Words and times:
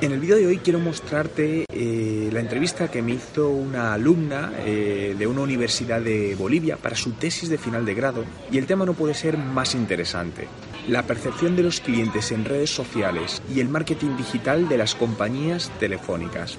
En 0.00 0.12
el 0.12 0.20
vídeo 0.20 0.36
de 0.36 0.46
hoy 0.46 0.58
quiero 0.58 0.78
mostrarte 0.78 1.64
eh, 1.72 2.30
la 2.32 2.38
entrevista 2.38 2.88
que 2.88 3.02
me 3.02 3.14
hizo 3.14 3.48
una 3.48 3.94
alumna 3.94 4.52
eh, 4.58 5.16
de 5.18 5.26
una 5.26 5.40
universidad 5.40 6.00
de 6.00 6.36
Bolivia 6.36 6.76
para 6.76 6.94
su 6.94 7.14
tesis 7.14 7.48
de 7.48 7.58
final 7.58 7.84
de 7.84 7.94
grado 7.94 8.24
y 8.52 8.58
el 8.58 8.66
tema 8.66 8.86
no 8.86 8.94
puede 8.94 9.14
ser 9.14 9.36
más 9.36 9.74
interesante. 9.74 10.46
La 10.86 11.02
percepción 11.02 11.56
de 11.56 11.64
los 11.64 11.80
clientes 11.80 12.30
en 12.30 12.44
redes 12.44 12.70
sociales 12.70 13.42
y 13.52 13.58
el 13.58 13.68
marketing 13.68 14.16
digital 14.16 14.68
de 14.68 14.78
las 14.78 14.94
compañías 14.94 15.68
telefónicas. 15.80 16.58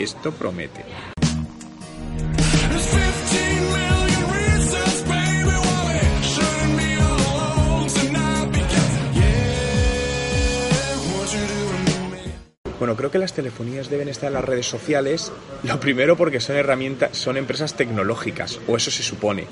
Esto 0.00 0.32
promete. 0.32 0.84
Bueno, 12.82 12.96
creo 12.96 13.12
que 13.12 13.18
las 13.18 13.32
telefonías 13.32 13.90
deben 13.90 14.08
estar 14.08 14.26
en 14.26 14.34
las 14.34 14.44
redes 14.44 14.66
sociales, 14.66 15.30
lo 15.62 15.78
primero 15.78 16.16
porque 16.16 16.40
son 16.40 16.56
herramientas, 16.56 17.16
son 17.16 17.36
empresas 17.36 17.76
tecnológicas, 17.76 18.58
o 18.66 18.76
eso 18.76 18.90
se 18.90 19.04
supone. 19.04 19.46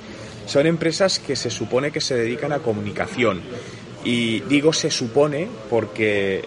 Son 0.47 0.67
empresas 0.67 1.21
que 1.21 1.37
se 1.37 1.49
supone 1.49 1.93
que 1.93 2.01
se 2.01 2.17
dedican 2.17 2.53
a 2.53 2.59
comunicación. 2.59 3.41
Y 4.03 4.41
digo 4.41 4.73
se 4.73 4.91
supone 4.91 5.47
porque 5.71 6.43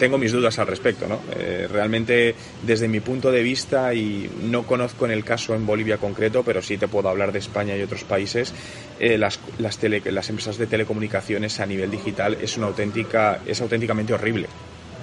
tengo 0.00 0.18
mis 0.18 0.32
dudas 0.32 0.58
al 0.58 0.66
respecto, 0.66 1.06
¿no? 1.06 1.20
Eh, 1.36 1.68
realmente, 1.70 2.34
desde 2.64 2.88
mi 2.88 2.98
punto 2.98 3.30
de 3.30 3.44
vista, 3.44 3.94
y 3.94 4.28
no 4.50 4.64
conozco 4.64 5.04
en 5.04 5.12
el 5.12 5.22
caso 5.22 5.54
en 5.54 5.64
Bolivia 5.64 5.98
concreto, 5.98 6.42
pero 6.42 6.60
sí 6.60 6.76
te 6.76 6.88
puedo 6.88 7.08
hablar 7.08 7.30
de 7.30 7.38
España 7.38 7.76
y 7.76 7.82
otros 7.82 8.02
países, 8.02 8.52
eh, 8.98 9.16
las, 9.16 9.38
las, 9.58 9.78
las 9.80 10.28
empresas 10.28 10.58
de 10.58 10.66
telecomunicaciones 10.66 11.60
a 11.60 11.66
nivel 11.66 11.88
digital 11.88 12.36
es 12.42 12.56
una 12.56 12.66
auténtica, 12.66 13.42
es 13.46 13.60
auténticamente 13.60 14.12
horrible. 14.12 14.48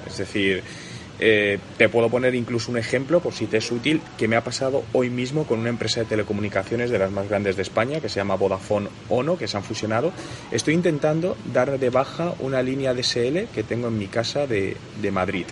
Es 0.05 0.17
decir, 0.17 0.62
eh, 1.20 1.59
te 1.77 1.90
puedo 1.90 2.09
poner 2.09 2.35
incluso 2.35 2.72
un 2.72 2.77
ejemplo, 2.77 3.20
por 3.20 3.34
si 3.34 3.45
te 3.45 3.58
es 3.58 3.72
útil, 3.72 4.02
que 4.17 4.27
me 4.27 4.35
ha 4.35 4.44
pasado 4.44 4.83
hoy 4.94 5.09
mismo 5.09 5.45
con 5.45 5.59
una 5.59 5.70
empresa 5.70 6.02
de 6.02 6.08
telecomunicaciones 6.08 6.89
de 6.89 7.00
las 7.00 7.11
más 7.11 7.30
grandes 7.30 7.55
de 7.55 7.61
España, 7.61 8.00
que 8.00 8.09
se 8.09 8.16
llama 8.16 8.36
Vodafone 8.36 8.89
Ono, 9.09 9.38
que 9.38 9.47
se 9.47 9.58
han 9.58 9.64
fusionado. 9.64 10.11
Estoy 10.52 10.73
intentando 10.73 11.38
dar 11.53 11.80
de 11.80 11.89
baja 11.89 12.33
una 12.39 12.61
línea 12.61 12.94
DSL 12.94 13.47
que 13.53 13.64
tengo 13.67 13.88
en 13.88 13.97
mi 13.97 14.08
casa 14.08 14.47
de, 14.47 14.75
de 15.02 15.11
Madrid, 15.11 15.45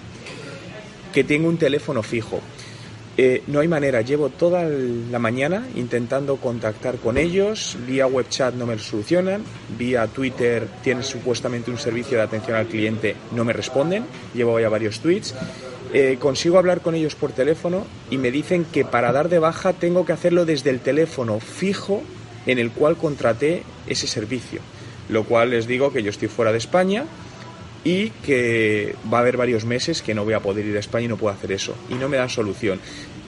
que 1.14 1.24
tengo 1.24 1.48
un 1.48 1.58
teléfono 1.58 2.04
fijo. 2.04 2.42
Eh, 3.24 3.44
no 3.46 3.60
hay 3.60 3.68
manera, 3.68 4.02
llevo 4.02 4.30
toda 4.30 4.64
la 4.64 5.20
mañana 5.20 5.68
intentando 5.76 6.38
contactar 6.38 6.96
con 6.96 7.20
ellos, 7.20 7.78
vía 7.86 8.08
web 8.08 8.28
chat 8.30 8.56
no 8.56 8.66
me 8.66 8.80
solucionan, 8.80 9.44
vía 9.78 10.08
Twitter 10.08 10.68
tienen 10.82 11.04
supuestamente 11.04 11.70
un 11.70 11.78
servicio 11.78 12.18
de 12.18 12.24
atención 12.24 12.58
al 12.58 12.66
cliente, 12.66 13.16
no 13.32 13.46
me 13.46 13.54
responden, 13.54 14.06
llevo 14.34 14.60
ya 14.60 14.70
varios 14.70 15.02
tweets, 15.02 15.36
eh, 15.94 16.18
consigo 16.20 16.58
hablar 16.58 16.82
con 16.82 16.96
ellos 16.96 17.14
por 17.14 17.32
teléfono 17.32 17.86
y 18.10 18.18
me 18.18 18.32
dicen 18.32 18.66
que 18.66 18.86
para 18.86 19.12
dar 19.12 19.30
de 19.30 19.38
baja 19.38 19.74
tengo 19.74 20.04
que 20.04 20.14
hacerlo 20.14 20.46
desde 20.46 20.72
el 20.72 20.80
teléfono 20.80 21.40
fijo 21.40 22.02
en 22.48 22.58
el 22.58 22.72
cual 22.72 22.98
contraté 22.98 23.62
ese 23.86 24.08
servicio, 24.08 24.62
lo 25.10 25.26
cual 25.26 25.52
les 25.52 25.68
digo 25.68 25.94
que 25.94 26.02
yo 26.02 26.10
estoy 26.10 26.28
fuera 26.28 26.52
de 26.52 26.58
España, 26.58 27.06
y 27.84 28.10
que 28.10 28.96
va 29.12 29.20
a 29.20 29.22
haber 29.22 29.38
varios 29.38 29.66
meses 29.66 30.02
que 30.02 30.14
no 30.14 30.24
voy 30.24 30.34
a 30.34 30.40
poder 30.40 30.66
ir 30.66 30.76
a 30.78 30.80
España 30.80 31.06
y 31.06 31.10
no 31.10 31.18
puedo 31.18 31.34
hacer 31.34 31.52
eso. 31.52 31.76
Y 31.90 31.96
no 31.96 32.10
me 32.10 32.18
dan 32.18 32.30
solución. 32.30 32.80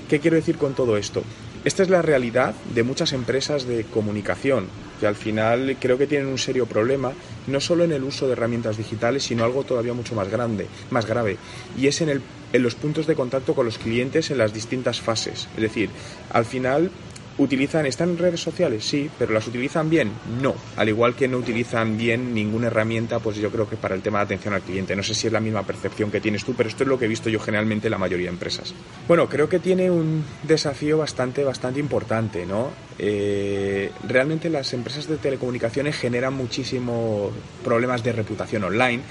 ¿Qué 0.10 0.20
quiero 0.20 0.36
decir 0.36 0.58
con 0.58 0.74
todo 0.74 0.98
esto? 0.98 1.24
Esta 1.66 1.82
es 1.82 1.90
la 1.90 2.02
realidad 2.02 2.54
de 2.76 2.84
muchas 2.84 3.14
empresas 3.14 3.66
de 3.66 3.86
comunicación, 3.86 4.68
que 5.00 5.08
al 5.08 5.16
final 5.16 5.78
creo 5.80 5.98
que 5.98 6.08
tienen 6.08 6.28
un 6.28 6.38
serio 6.38 6.66
problema, 6.66 7.14
no 7.48 7.62
solo 7.62 7.86
en 7.86 7.94
el 7.94 8.04
uso 8.04 8.28
de 8.28 8.34
herramientas 8.34 8.76
digitales, 8.76 9.24
sino 9.24 9.46
algo 9.46 9.64
todavía 9.64 9.94
mucho 9.94 10.14
más 10.14 10.30
grande, 10.30 10.68
más 10.90 11.06
grave, 11.06 11.38
y 11.78 11.88
es 11.88 12.02
en, 12.02 12.10
el, 12.10 12.22
en 12.52 12.64
los 12.64 12.76
puntos 12.76 13.08
de 13.08 13.16
contacto 13.16 13.56
con 13.56 13.66
los 13.66 13.78
clientes 13.78 14.30
en 14.30 14.40
las 14.40 14.54
distintas 14.54 15.00
fases. 15.00 15.48
Es 15.56 15.62
decir, 15.62 15.90
al 16.32 16.44
final 16.44 16.92
¿Utilizan, 17.38 17.88
están 17.88 18.10
en 18.10 18.18
redes 18.20 18.42
sociales? 18.42 18.86
Sí, 18.86 19.10
pero 19.18 19.34
¿las 19.34 19.48
utilizan 19.48 19.90
bien? 19.90 20.12
No. 20.40 20.54
Al 20.78 20.90
igual 20.90 21.16
que 21.16 21.28
no 21.28 21.38
utilizan 21.38 21.98
bien 21.98 22.34
ninguna 22.34 22.68
herramienta, 22.68 23.20
pues 23.20 23.38
yo 23.38 23.50
creo 23.50 23.68
que 23.68 23.76
para 23.76 23.96
el 23.96 24.02
tema 24.02 24.20
de 24.20 24.26
atención 24.26 24.54
al 24.54 24.62
cliente. 24.62 24.96
No 24.96 25.02
sé 25.02 25.16
si 25.16 25.28
es 25.28 25.34
la 25.34 25.40
misma 25.40 25.64
percepción 25.64 26.12
que 26.12 26.22
tienes 26.22 26.44
tú, 26.44 26.54
pero 26.54 26.70
esto 26.70 26.84
es 26.84 26.90
lo 26.90 27.00
que 27.00 27.06
he 27.06 27.08
visto 27.08 27.30
yo 27.30 27.40
generalmente 27.40 27.88
en 27.88 27.92
la 27.92 27.98
mayoría 27.98 28.28
de 28.28 28.34
empresas. 28.34 28.76
Bueno, 29.08 29.28
creo 29.28 29.50
que 29.50 29.58
tiene 29.58 29.90
un 29.90 30.24
desafío 30.44 31.00
bastante, 31.00 31.44
bastante 31.44 31.80
importante, 31.80 32.46
¿no? 32.46 32.70
Eh, 33.00 33.90
realmente 34.08 34.50
las 34.50 34.72
empresas 34.74 35.08
de 35.08 35.18
telecomunicaciones 35.18 35.98
generan 35.98 36.36
muchísimos 36.36 37.32
problemas 37.64 38.04
de 38.04 38.12
reputación 38.12 38.64
online. 38.64 39.02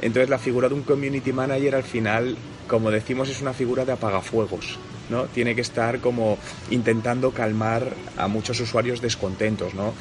Entonces 0.00 0.30
la 0.30 0.38
figura 0.38 0.68
de 0.68 0.74
un 0.74 0.82
community 0.82 1.32
manager 1.32 1.74
al 1.74 1.82
final, 1.82 2.36
como 2.68 2.92
decimos, 2.92 3.28
es 3.28 3.42
una 3.42 3.52
figura 3.52 3.84
de 3.84 3.92
apagafuegos. 3.92 4.78
¿No? 5.10 5.24
Tiene 5.24 5.54
que 5.54 5.60
estar 5.60 6.00
como 6.00 6.38
intentando 6.70 7.30
calmar 7.30 7.94
a 8.16 8.28
muchos 8.28 8.60
usuarios 8.60 9.00
descontentos, 9.00 9.74
¿no? 9.74 9.94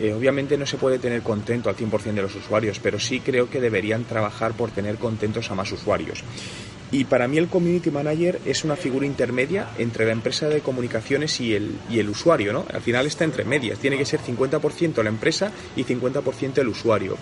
Eh, 0.00 0.12
obviamente 0.12 0.56
no 0.56 0.64
se 0.64 0.76
puede 0.76 0.98
tener 0.98 1.22
contento 1.22 1.68
al 1.68 1.76
100% 1.76 2.14
de 2.14 2.22
los 2.22 2.34
usuarios, 2.36 2.78
pero 2.78 3.00
sí 3.00 3.20
creo 3.20 3.50
que 3.50 3.60
deberían 3.60 4.04
trabajar 4.04 4.52
por 4.52 4.70
tener 4.70 4.96
contentos 4.96 5.50
a 5.50 5.54
más 5.54 5.72
usuarios. 5.72 6.22
Y 6.90 7.04
para 7.04 7.28
mí 7.28 7.36
el 7.36 7.48
community 7.48 7.90
manager 7.90 8.40
es 8.46 8.64
una 8.64 8.76
figura 8.76 9.04
intermedia 9.04 9.68
entre 9.76 10.06
la 10.06 10.12
empresa 10.12 10.48
de 10.48 10.60
comunicaciones 10.60 11.40
y 11.40 11.54
el, 11.54 11.78
y 11.90 11.98
el 11.98 12.08
usuario, 12.08 12.52
¿no? 12.52 12.64
Al 12.72 12.80
final 12.80 13.06
está 13.06 13.24
entre 13.24 13.44
medias, 13.44 13.78
tiene 13.78 13.98
que 13.98 14.06
ser 14.06 14.20
50% 14.20 15.02
la 15.02 15.10
empresa 15.10 15.52
y 15.76 15.84
50% 15.84 16.58
el 16.58 16.68
usuario. 16.68 17.16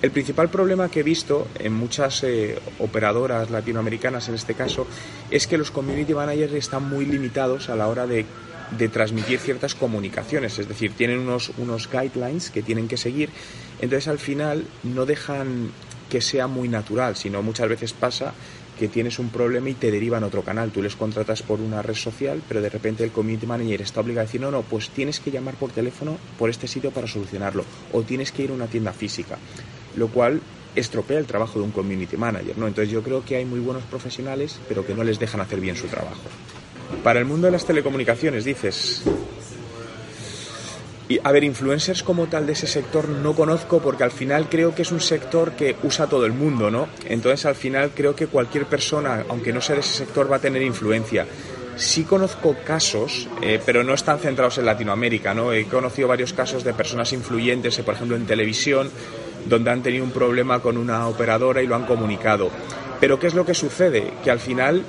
El 0.00 0.12
principal 0.12 0.48
problema 0.48 0.88
que 0.88 1.00
he 1.00 1.02
visto 1.02 1.48
en 1.58 1.72
muchas 1.72 2.22
eh, 2.22 2.56
operadoras 2.78 3.50
latinoamericanas, 3.50 4.28
en 4.28 4.36
este 4.36 4.54
caso, 4.54 4.86
es 5.28 5.48
que 5.48 5.58
los 5.58 5.72
community 5.72 6.14
managers 6.14 6.52
están 6.52 6.88
muy 6.88 7.04
limitados 7.04 7.68
a 7.68 7.74
la 7.74 7.88
hora 7.88 8.06
de, 8.06 8.24
transmitir 8.92 9.40
ciertas 9.40 9.74
comunicaciones, 9.74 10.58
es 10.58 10.68
decir, 10.68 10.92
tienen 10.92 11.18
unos, 11.18 11.50
unos 11.56 11.90
guidelines 11.90 12.50
que 12.50 12.62
tienen 12.62 12.86
que 12.86 12.98
seguir, 12.98 13.30
entonces 13.80 14.06
al 14.06 14.18
final 14.18 14.66
no 14.84 15.04
dejan 15.04 15.72
que 16.10 16.20
sea 16.20 16.46
muy 16.46 16.68
natural, 16.68 17.16
sino 17.16 17.42
muchas 17.42 17.68
veces 17.68 17.92
pasa 17.92 18.34
que 18.78 18.86
tienes 18.86 19.18
un 19.18 19.30
problema 19.30 19.70
y 19.70 19.74
te 19.74 19.90
derivan 19.90 20.22
a 20.22 20.26
otro 20.28 20.42
canal. 20.42 20.70
Tú 20.70 20.82
les 20.82 20.94
contratas 20.94 21.42
por 21.42 21.60
una 21.60 21.82
red 21.82 21.94
social, 21.94 22.40
pero 22.46 22.60
de 22.60 22.68
repente 22.68 23.02
el 23.02 23.10
community 23.10 23.46
manager 23.46 23.82
está 23.82 24.00
obligado 24.00 24.20
a 24.20 24.26
decir, 24.26 24.40
no, 24.40 24.52
no, 24.52 24.62
pues 24.62 24.90
tienes 24.90 25.18
que 25.18 25.32
llamar 25.32 25.54
por 25.54 25.70
teléfono 25.72 26.18
por 26.38 26.50
este 26.50 26.68
sitio 26.68 26.92
para 26.92 27.08
solucionarlo, 27.08 27.64
o 27.92 28.02
tienes 28.02 28.30
que 28.30 28.44
ir 28.44 28.50
a 28.50 28.54
una 28.54 28.66
tienda 28.66 28.92
física 28.92 29.38
lo 29.98 30.08
cual 30.08 30.40
estropea 30.74 31.18
el 31.18 31.26
trabajo 31.26 31.58
de 31.58 31.64
un 31.64 31.70
community 31.70 32.16
manager, 32.16 32.56
¿no? 32.56 32.66
Entonces 32.66 32.92
yo 32.92 33.02
creo 33.02 33.24
que 33.24 33.36
hay 33.36 33.44
muy 33.44 33.60
buenos 33.60 33.82
profesionales, 33.84 34.58
pero 34.68 34.86
que 34.86 34.94
no 34.94 35.04
les 35.04 35.18
dejan 35.18 35.40
hacer 35.40 35.60
bien 35.60 35.76
su 35.76 35.86
trabajo. 35.88 36.22
Para 37.02 37.18
el 37.18 37.24
mundo 37.24 37.46
de 37.46 37.52
las 37.52 37.64
telecomunicaciones, 37.64 38.44
dices. 38.44 39.02
Y, 41.08 41.18
a 41.24 41.32
ver, 41.32 41.42
influencers 41.42 42.02
como 42.02 42.26
tal 42.26 42.46
de 42.46 42.52
ese 42.52 42.66
sector 42.66 43.08
no 43.08 43.34
conozco 43.34 43.80
porque 43.80 44.04
al 44.04 44.10
final 44.10 44.48
creo 44.48 44.74
que 44.74 44.82
es 44.82 44.92
un 44.92 45.00
sector 45.00 45.52
que 45.52 45.74
usa 45.82 46.06
todo 46.06 46.26
el 46.26 46.32
mundo, 46.32 46.70
¿no? 46.70 46.88
Entonces 47.06 47.46
al 47.46 47.54
final 47.54 47.92
creo 47.94 48.14
que 48.14 48.26
cualquier 48.26 48.66
persona, 48.66 49.24
aunque 49.28 49.52
no 49.52 49.62
sea 49.62 49.76
de 49.76 49.80
ese 49.80 50.04
sector, 50.04 50.30
va 50.30 50.36
a 50.36 50.40
tener 50.40 50.60
influencia. 50.62 51.26
Sí 51.76 52.04
conozco 52.04 52.56
casos, 52.66 53.28
eh, 53.40 53.60
pero 53.64 53.84
no 53.84 53.94
están 53.94 54.18
centrados 54.18 54.58
en 54.58 54.66
Latinoamérica, 54.66 55.32
¿no? 55.32 55.52
He 55.52 55.64
conocido 55.64 56.08
varios 56.08 56.32
casos 56.34 56.62
de 56.62 56.74
personas 56.74 57.12
influyentes, 57.12 57.78
por 57.78 57.94
ejemplo, 57.94 58.16
en 58.16 58.26
televisión, 58.26 58.90
donde 59.46 59.70
han 59.70 59.82
tenido 59.82 60.04
un 60.04 60.10
problema 60.10 60.60
con 60.60 60.76
una 60.76 61.08
operadora 61.08 61.62
y 61.62 61.66
lo 61.66 61.74
han 61.74 61.86
comunicado. 61.86 62.50
Pero 63.00 63.18
¿qué 63.18 63.28
es 63.28 63.34
lo 63.34 63.46
que 63.46 63.54
sucede? 63.54 64.12
Que 64.24 64.30
al 64.30 64.40
final 64.40 64.82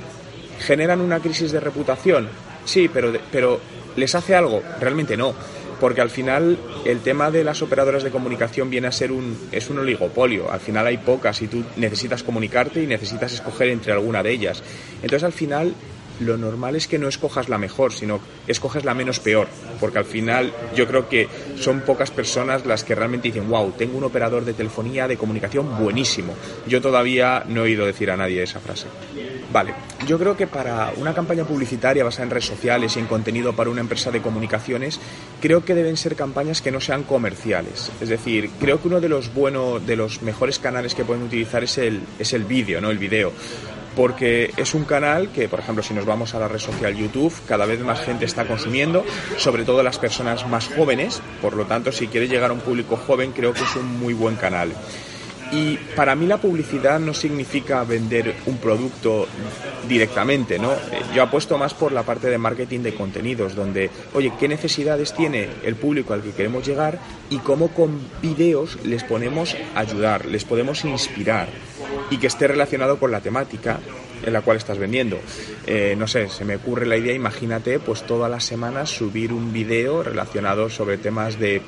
generan 0.59 1.01
una 1.01 1.19
crisis 1.19 1.51
de 1.51 1.59
reputación. 1.59 2.27
Sí, 2.65 2.89
pero, 2.91 3.13
pero 3.31 3.59
¿les 3.95 4.13
hace 4.15 4.35
algo? 4.35 4.61
Realmente 4.79 5.15
no. 5.15 5.33
Porque 5.79 6.01
al 6.01 6.09
final 6.09 6.57
el 6.83 6.99
tema 6.99 7.31
de 7.31 7.43
las 7.43 7.61
operadoras 7.61 8.03
de 8.03 8.11
comunicación 8.11 8.69
viene 8.69 8.87
a 8.87 8.91
ser 8.91 9.11
un, 9.11 9.37
es 9.51 9.69
un 9.69 9.79
oligopolio. 9.79 10.51
Al 10.51 10.59
final 10.59 10.85
hay 10.87 10.97
pocas 10.97 11.41
y 11.41 11.47
tú 11.47 11.63
necesitas 11.77 12.21
comunicarte 12.21 12.83
y 12.83 12.87
necesitas 12.87 13.31
escoger 13.33 13.69
entre 13.69 13.93
alguna 13.93 14.21
de 14.21 14.31
ellas. 14.31 14.61
Entonces 15.01 15.23
al 15.23 15.31
final 15.31 15.73
lo 16.19 16.37
normal 16.37 16.75
es 16.75 16.87
que 16.87 16.99
no 16.99 17.07
escojas 17.07 17.49
la 17.49 17.57
mejor, 17.57 17.93
sino 17.93 18.19
escoges 18.47 18.85
la 18.85 18.93
menos 18.93 19.19
peor, 19.19 19.47
porque 19.79 19.99
al 19.99 20.05
final 20.05 20.53
yo 20.75 20.87
creo 20.87 21.07
que 21.09 21.27
son 21.57 21.81
pocas 21.81 22.11
personas 22.11 22.65
las 22.65 22.83
que 22.83 22.95
realmente 22.95 23.29
dicen, 23.29 23.49
wow, 23.49 23.71
tengo 23.77 23.97
un 23.97 24.03
operador 24.03 24.45
de 24.45 24.53
telefonía, 24.53 25.07
de 25.07 25.17
comunicación 25.17 25.77
buenísimo. 25.79 26.33
Yo 26.67 26.81
todavía 26.81 27.43
no 27.47 27.61
he 27.61 27.63
oído 27.63 27.85
decir 27.85 28.11
a 28.11 28.17
nadie 28.17 28.43
esa 28.43 28.59
frase. 28.59 28.87
Vale, 29.51 29.73
yo 30.05 30.19
creo 30.19 30.37
que 30.37 30.45
para 30.45 30.93
una 30.97 31.13
campaña 31.13 31.43
publicitaria 31.43 32.03
basada 32.03 32.25
en 32.25 32.29
redes 32.29 32.45
sociales 32.45 32.95
y 32.95 32.99
en 32.99 33.07
contenido 33.07 33.55
para 33.55 33.71
una 33.71 33.81
empresa 33.81 34.11
de 34.11 34.21
comunicaciones, 34.21 34.99
creo 35.41 35.65
que 35.65 35.73
deben 35.73 35.97
ser 35.97 36.15
campañas 36.15 36.61
que 36.61 36.71
no 36.71 36.79
sean 36.79 37.03
comerciales. 37.03 37.91
Es 37.99 38.09
decir, 38.09 38.51
creo 38.59 38.79
que 38.79 38.87
uno 38.87 39.01
de 39.01 39.09
los 39.09 39.33
buenos, 39.33 39.85
de 39.87 39.95
los 39.95 40.21
mejores 40.21 40.59
canales 40.59 40.93
que 40.93 41.03
pueden 41.03 41.23
utilizar 41.23 41.63
es 41.63 41.79
el, 41.79 42.01
es 42.19 42.33
el 42.33 42.43
vídeo, 42.43 42.79
¿no? 42.79 42.91
El 42.91 42.99
vídeo 42.99 43.33
porque 43.95 44.53
es 44.57 44.73
un 44.73 44.85
canal 44.85 45.29
que, 45.29 45.47
por 45.49 45.59
ejemplo, 45.59 45.83
si 45.83 45.93
nos 45.93 46.05
vamos 46.05 46.33
a 46.33 46.39
la 46.39 46.47
red 46.47 46.59
social 46.59 46.95
YouTube, 46.95 47.33
cada 47.47 47.65
vez 47.65 47.79
más 47.81 48.01
gente 48.01 48.25
está 48.25 48.45
consumiendo, 48.45 49.05
sobre 49.37 49.63
todo 49.63 49.83
las 49.83 49.99
personas 49.99 50.47
más 50.47 50.67
jóvenes, 50.67 51.21
por 51.41 51.55
lo 51.55 51.65
tanto, 51.65 51.91
si 51.91 52.07
quiere 52.07 52.27
llegar 52.27 52.51
a 52.51 52.53
un 52.53 52.61
público 52.61 52.97
joven, 52.97 53.31
creo 53.31 53.53
que 53.53 53.63
es 53.63 53.75
un 53.75 53.99
muy 53.99 54.13
buen 54.13 54.35
canal. 54.35 54.71
Y 55.51 55.77
para 55.95 56.15
mí 56.15 56.27
la 56.27 56.37
publicidad 56.37 56.99
no 56.99 57.13
significa 57.13 57.83
vender 57.83 58.35
un 58.45 58.57
producto 58.57 59.27
directamente, 59.87 60.59
¿no? 60.59 60.73
Eh, 60.73 61.01
yo 61.15 61.23
apuesto 61.23 61.57
más 61.57 61.73
por 61.73 61.91
la 61.91 62.03
parte 62.03 62.29
de 62.29 62.37
marketing 62.37 62.81
de 62.81 62.93
contenidos, 62.93 63.55
donde, 63.55 63.89
oye, 64.13 64.31
¿qué 64.39 64.47
necesidades 64.47 65.13
tiene 65.13 65.49
el 65.63 65.75
público 65.75 66.13
al 66.13 66.21
que 66.21 66.31
queremos 66.31 66.67
llegar 66.67 66.99
y 67.29 67.37
cómo 67.39 67.69
con 67.69 67.99
videos 68.21 68.77
les 68.83 69.03
podemos 69.03 69.57
ayudar, 69.75 70.25
les 70.25 70.45
podemos 70.45 70.85
inspirar 70.85 71.49
y 72.11 72.17
que 72.17 72.27
esté 72.27 72.47
relacionado 72.47 72.99
con 72.99 73.11
la 73.11 73.21
temática 73.21 73.79
en 74.23 74.33
la 74.33 74.41
cual 74.41 74.57
estás 74.57 74.77
vendiendo. 74.77 75.19
Eh, 75.65 75.95
no 75.97 76.07
sé, 76.07 76.29
se 76.29 76.45
me 76.45 76.57
ocurre 76.57 76.85
la 76.85 76.97
idea, 76.97 77.13
imagínate, 77.13 77.79
pues 77.79 78.03
todas 78.03 78.29
las 78.29 78.43
semanas 78.43 78.89
subir 78.89 79.33
un 79.33 79.53
video 79.53 80.03
relacionado 80.03 80.69
sobre 80.69 80.97
temas 80.97 81.39
de 81.39 81.61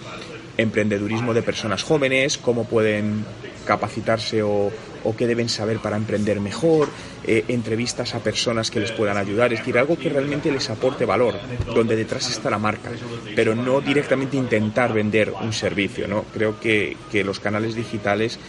emprendedurismo 0.62 1.34
de 1.34 1.42
personas 1.42 1.84
jóvenes, 1.84 2.38
cómo 2.38 2.66
pueden 2.66 3.26
capacitarse 3.66 4.42
o, 4.44 4.72
qué 5.18 5.28
deben 5.28 5.50
saber 5.50 5.80
para 5.80 5.98
emprender 5.98 6.40
mejor, 6.40 6.90
eh, 7.26 7.46
entrevistas 7.48 8.16
a 8.16 8.20
personas 8.20 8.72
que 8.72 8.80
les 8.80 8.92
puedan 8.92 9.18
ayudar, 9.18 9.52
es 9.52 9.60
decir, 9.60 9.78
algo 9.78 9.98
que 9.98 10.10
realmente 10.10 10.52
les 10.52 10.70
aporte 10.70 11.06
valor, 11.06 11.36
donde 11.74 11.96
detrás 11.96 12.30
está 12.30 12.50
la 12.50 12.60
marca, 12.60 12.90
pero 13.36 13.56
no 13.56 13.82
directamente 13.82 14.38
intentar 14.38 14.94
vender 14.94 15.34
un 15.42 15.54
servicio, 15.54 16.08
¿no? 16.08 16.26
Creo 16.34 16.60
que, 16.60 16.98
que 17.12 17.24
los 17.24 17.40
canales 17.40 17.76
digitales 17.76 18.40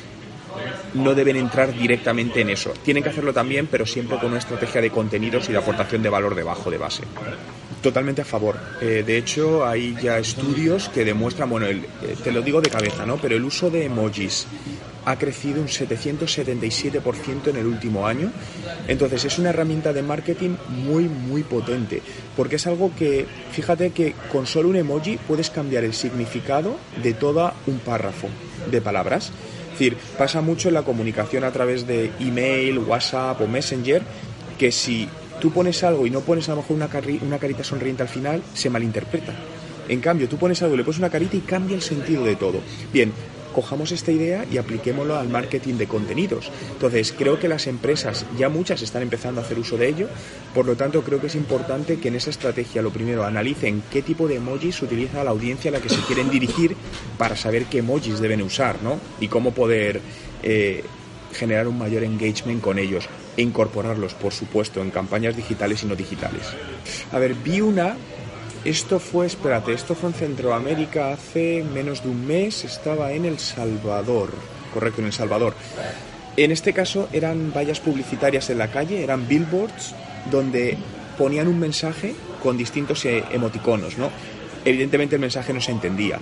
no 0.94 1.14
deben 1.14 1.36
entrar 1.36 1.72
directamente 1.72 2.40
en 2.40 2.50
eso. 2.50 2.72
Tienen 2.84 3.02
que 3.02 3.08
hacerlo 3.08 3.32
también, 3.32 3.66
pero 3.66 3.86
siempre 3.86 4.18
con 4.18 4.30
una 4.30 4.38
estrategia 4.38 4.80
de 4.80 4.90
contenidos 4.90 5.48
y 5.48 5.52
de 5.52 5.58
aportación 5.58 6.02
de 6.02 6.10
valor 6.10 6.34
debajo 6.34 6.70
de 6.70 6.78
base. 6.78 7.02
Totalmente 7.82 8.22
a 8.22 8.24
favor. 8.24 8.56
Eh, 8.80 9.02
de 9.04 9.18
hecho, 9.18 9.66
hay 9.66 9.96
ya 10.00 10.16
estudios 10.18 10.88
que 10.88 11.04
demuestran, 11.04 11.50
bueno, 11.50 11.66
el, 11.66 11.78
eh, 11.78 12.16
te 12.22 12.30
lo 12.30 12.40
digo 12.40 12.60
de 12.60 12.70
cabeza, 12.70 13.04
¿no? 13.04 13.16
Pero 13.16 13.34
el 13.34 13.44
uso 13.44 13.70
de 13.70 13.86
emojis 13.86 14.46
ha 15.04 15.18
crecido 15.18 15.60
un 15.60 15.66
777% 15.66 17.48
en 17.48 17.56
el 17.56 17.66
último 17.66 18.06
año. 18.06 18.30
Entonces 18.86 19.24
es 19.24 19.38
una 19.38 19.50
herramienta 19.50 19.92
de 19.92 20.02
marketing 20.02 20.56
muy, 20.68 21.08
muy 21.08 21.42
potente, 21.42 22.02
porque 22.36 22.56
es 22.56 22.66
algo 22.68 22.92
que, 22.96 23.26
fíjate 23.50 23.90
que 23.90 24.14
con 24.30 24.46
solo 24.46 24.68
un 24.68 24.76
emoji 24.76 25.18
puedes 25.26 25.50
cambiar 25.50 25.82
el 25.82 25.92
significado 25.92 26.76
de 27.02 27.14
todo 27.14 27.52
un 27.66 27.80
párrafo 27.80 28.28
de 28.70 28.80
palabras. 28.80 29.32
Es 29.72 29.78
decir, 29.78 29.96
pasa 30.16 30.40
mucho 30.40 30.68
en 30.68 30.74
la 30.74 30.82
comunicación 30.82 31.42
a 31.42 31.50
través 31.50 31.86
de 31.86 32.12
email, 32.20 32.78
WhatsApp 32.78 33.40
o 33.40 33.48
Messenger, 33.48 34.02
que 34.56 34.70
si 34.70 35.08
tú 35.42 35.50
pones 35.50 35.82
algo 35.82 36.06
y 36.06 36.10
no 36.10 36.20
pones 36.20 36.48
a 36.48 36.52
lo 36.52 36.58
mejor 36.58 36.76
una, 36.76 37.38
carita 37.38 37.64
sonriente 37.64 38.04
al 38.04 38.08
final, 38.08 38.40
se 38.54 38.70
malinterpreta. 38.70 39.34
En 39.88 40.00
cambio, 40.00 40.28
tú 40.28 40.36
pones 40.36 40.62
algo, 40.62 40.76
le 40.76 40.84
pones 40.84 41.00
una 41.00 41.10
carita 41.10 41.36
y 41.36 41.40
cambia 41.40 41.74
el 41.74 41.82
sentido 41.82 42.24
de 42.24 42.36
todo. 42.36 42.60
Bien, 42.92 43.12
cojamos 43.52 43.90
esta 43.90 44.12
idea 44.12 44.46
y 44.48 44.58
apliquémoslo 44.58 45.16
al 45.16 45.28
marketing 45.28 45.74
de 45.74 45.88
contenidos. 45.88 46.48
Entonces, 46.70 47.12
creo 47.18 47.40
que 47.40 47.48
las 47.48 47.66
empresas, 47.66 48.24
ya 48.38 48.48
muchas 48.48 48.82
están 48.82 49.02
empezando 49.02 49.40
a 49.40 49.44
hacer 49.44 49.58
uso 49.58 49.76
de 49.76 49.88
ello, 49.88 50.06
por 50.54 50.64
lo 50.64 50.76
tanto, 50.76 51.02
creo 51.02 51.20
que 51.20 51.26
es 51.26 51.34
importante 51.34 51.98
que 51.98 52.06
en 52.06 52.14
esa 52.14 52.30
estrategia, 52.30 52.80
lo 52.80 52.92
primero, 52.92 53.24
analicen 53.24 53.82
qué 53.90 54.00
tipo 54.00 54.28
de 54.28 54.36
emojis 54.36 54.80
utiliza 54.80 55.24
la 55.24 55.30
audiencia 55.30 55.70
a 55.70 55.72
la 55.72 55.80
que 55.80 55.88
se 55.88 56.00
quieren 56.02 56.30
dirigir 56.30 56.76
para 57.18 57.34
saber 57.34 57.64
qué 57.64 57.78
emojis 57.78 58.20
deben 58.20 58.42
usar, 58.42 58.76
¿no? 58.80 59.00
Y 59.18 59.26
cómo 59.26 59.50
poder 59.50 60.00
eh, 60.44 60.84
generar 61.32 61.66
un 61.66 61.78
mayor 61.78 62.04
engagement 62.04 62.60
con 62.60 62.78
ellos 62.78 63.08
incorporarlos, 63.36 64.14
por 64.14 64.32
supuesto, 64.32 64.80
en 64.82 64.90
campañas 64.90 65.36
digitales 65.36 65.82
y 65.82 65.86
no 65.86 65.96
digitales. 65.96 66.42
A 67.12 67.18
ver, 67.18 67.34
vi 67.34 67.60
una 67.60 67.96
esto 68.64 69.00
fue, 69.00 69.26
espérate, 69.26 69.72
esto 69.72 69.96
fue 69.96 70.10
en 70.10 70.14
Centroamérica 70.14 71.12
hace 71.12 71.64
menos 71.74 72.04
de 72.04 72.10
un 72.10 72.24
mes, 72.24 72.64
estaba 72.64 73.10
en 73.10 73.24
El 73.24 73.40
Salvador, 73.40 74.30
correcto, 74.72 75.00
en 75.00 75.08
El 75.08 75.12
Salvador. 75.12 75.54
En 76.36 76.52
este 76.52 76.72
caso 76.72 77.08
eran 77.12 77.52
vallas 77.52 77.80
publicitarias 77.80 78.50
en 78.50 78.58
la 78.58 78.70
calle, 78.70 79.02
eran 79.02 79.26
billboards 79.26 79.96
donde 80.30 80.78
ponían 81.18 81.48
un 81.48 81.58
mensaje 81.58 82.14
con 82.40 82.56
distintos 82.56 83.04
eh, 83.04 83.24
emoticonos, 83.32 83.98
¿no? 83.98 84.10
Evidentemente 84.64 85.16
el 85.16 85.20
mensaje 85.20 85.52
no 85.52 85.60
se 85.60 85.72
entendía, 85.72 86.20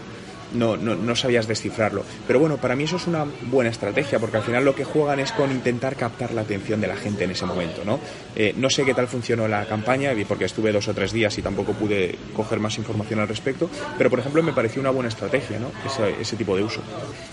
no, 0.54 0.76
no, 0.76 0.94
no, 0.94 1.16
sabías 1.16 1.46
descifrarlo. 1.46 2.04
Pero 2.26 2.38
bueno, 2.38 2.56
para 2.56 2.76
mí 2.76 2.84
eso 2.84 2.96
es 2.96 3.06
una 3.06 3.26
buena 3.50 3.70
estrategia, 3.70 4.18
porque 4.18 4.38
al 4.38 4.42
final 4.42 4.64
lo 4.64 4.74
que 4.74 4.84
juegan 4.84 5.20
es 5.20 5.32
con 5.32 5.50
intentar 5.50 5.96
captar 5.96 6.32
la 6.32 6.42
atención 6.42 6.80
de 6.80 6.88
la 6.88 6.96
gente 6.96 7.24
en 7.24 7.30
ese 7.30 7.46
momento, 7.46 7.82
¿no? 7.84 8.00
Eh, 8.36 8.54
no 8.56 8.70
sé 8.70 8.84
qué 8.84 8.94
tal 8.94 9.08
funcionó 9.08 9.48
la 9.48 9.66
campaña, 9.66 10.12
porque 10.26 10.44
estuve 10.44 10.72
dos 10.72 10.88
o 10.88 10.94
tres 10.94 11.12
días 11.12 11.36
y 11.38 11.42
tampoco 11.42 11.72
pude 11.72 12.16
coger 12.34 12.60
más 12.60 12.78
información 12.78 13.20
al 13.20 13.28
respecto, 13.28 13.70
pero 13.96 14.10
por 14.10 14.18
ejemplo 14.18 14.42
me 14.42 14.52
pareció 14.52 14.80
una 14.80 14.90
buena 14.90 15.08
estrategia, 15.08 15.58
¿no? 15.58 15.70
Ese, 15.86 16.20
ese 16.20 16.36
tipo 16.36 16.56
de 16.56 16.62
uso. 16.62 16.80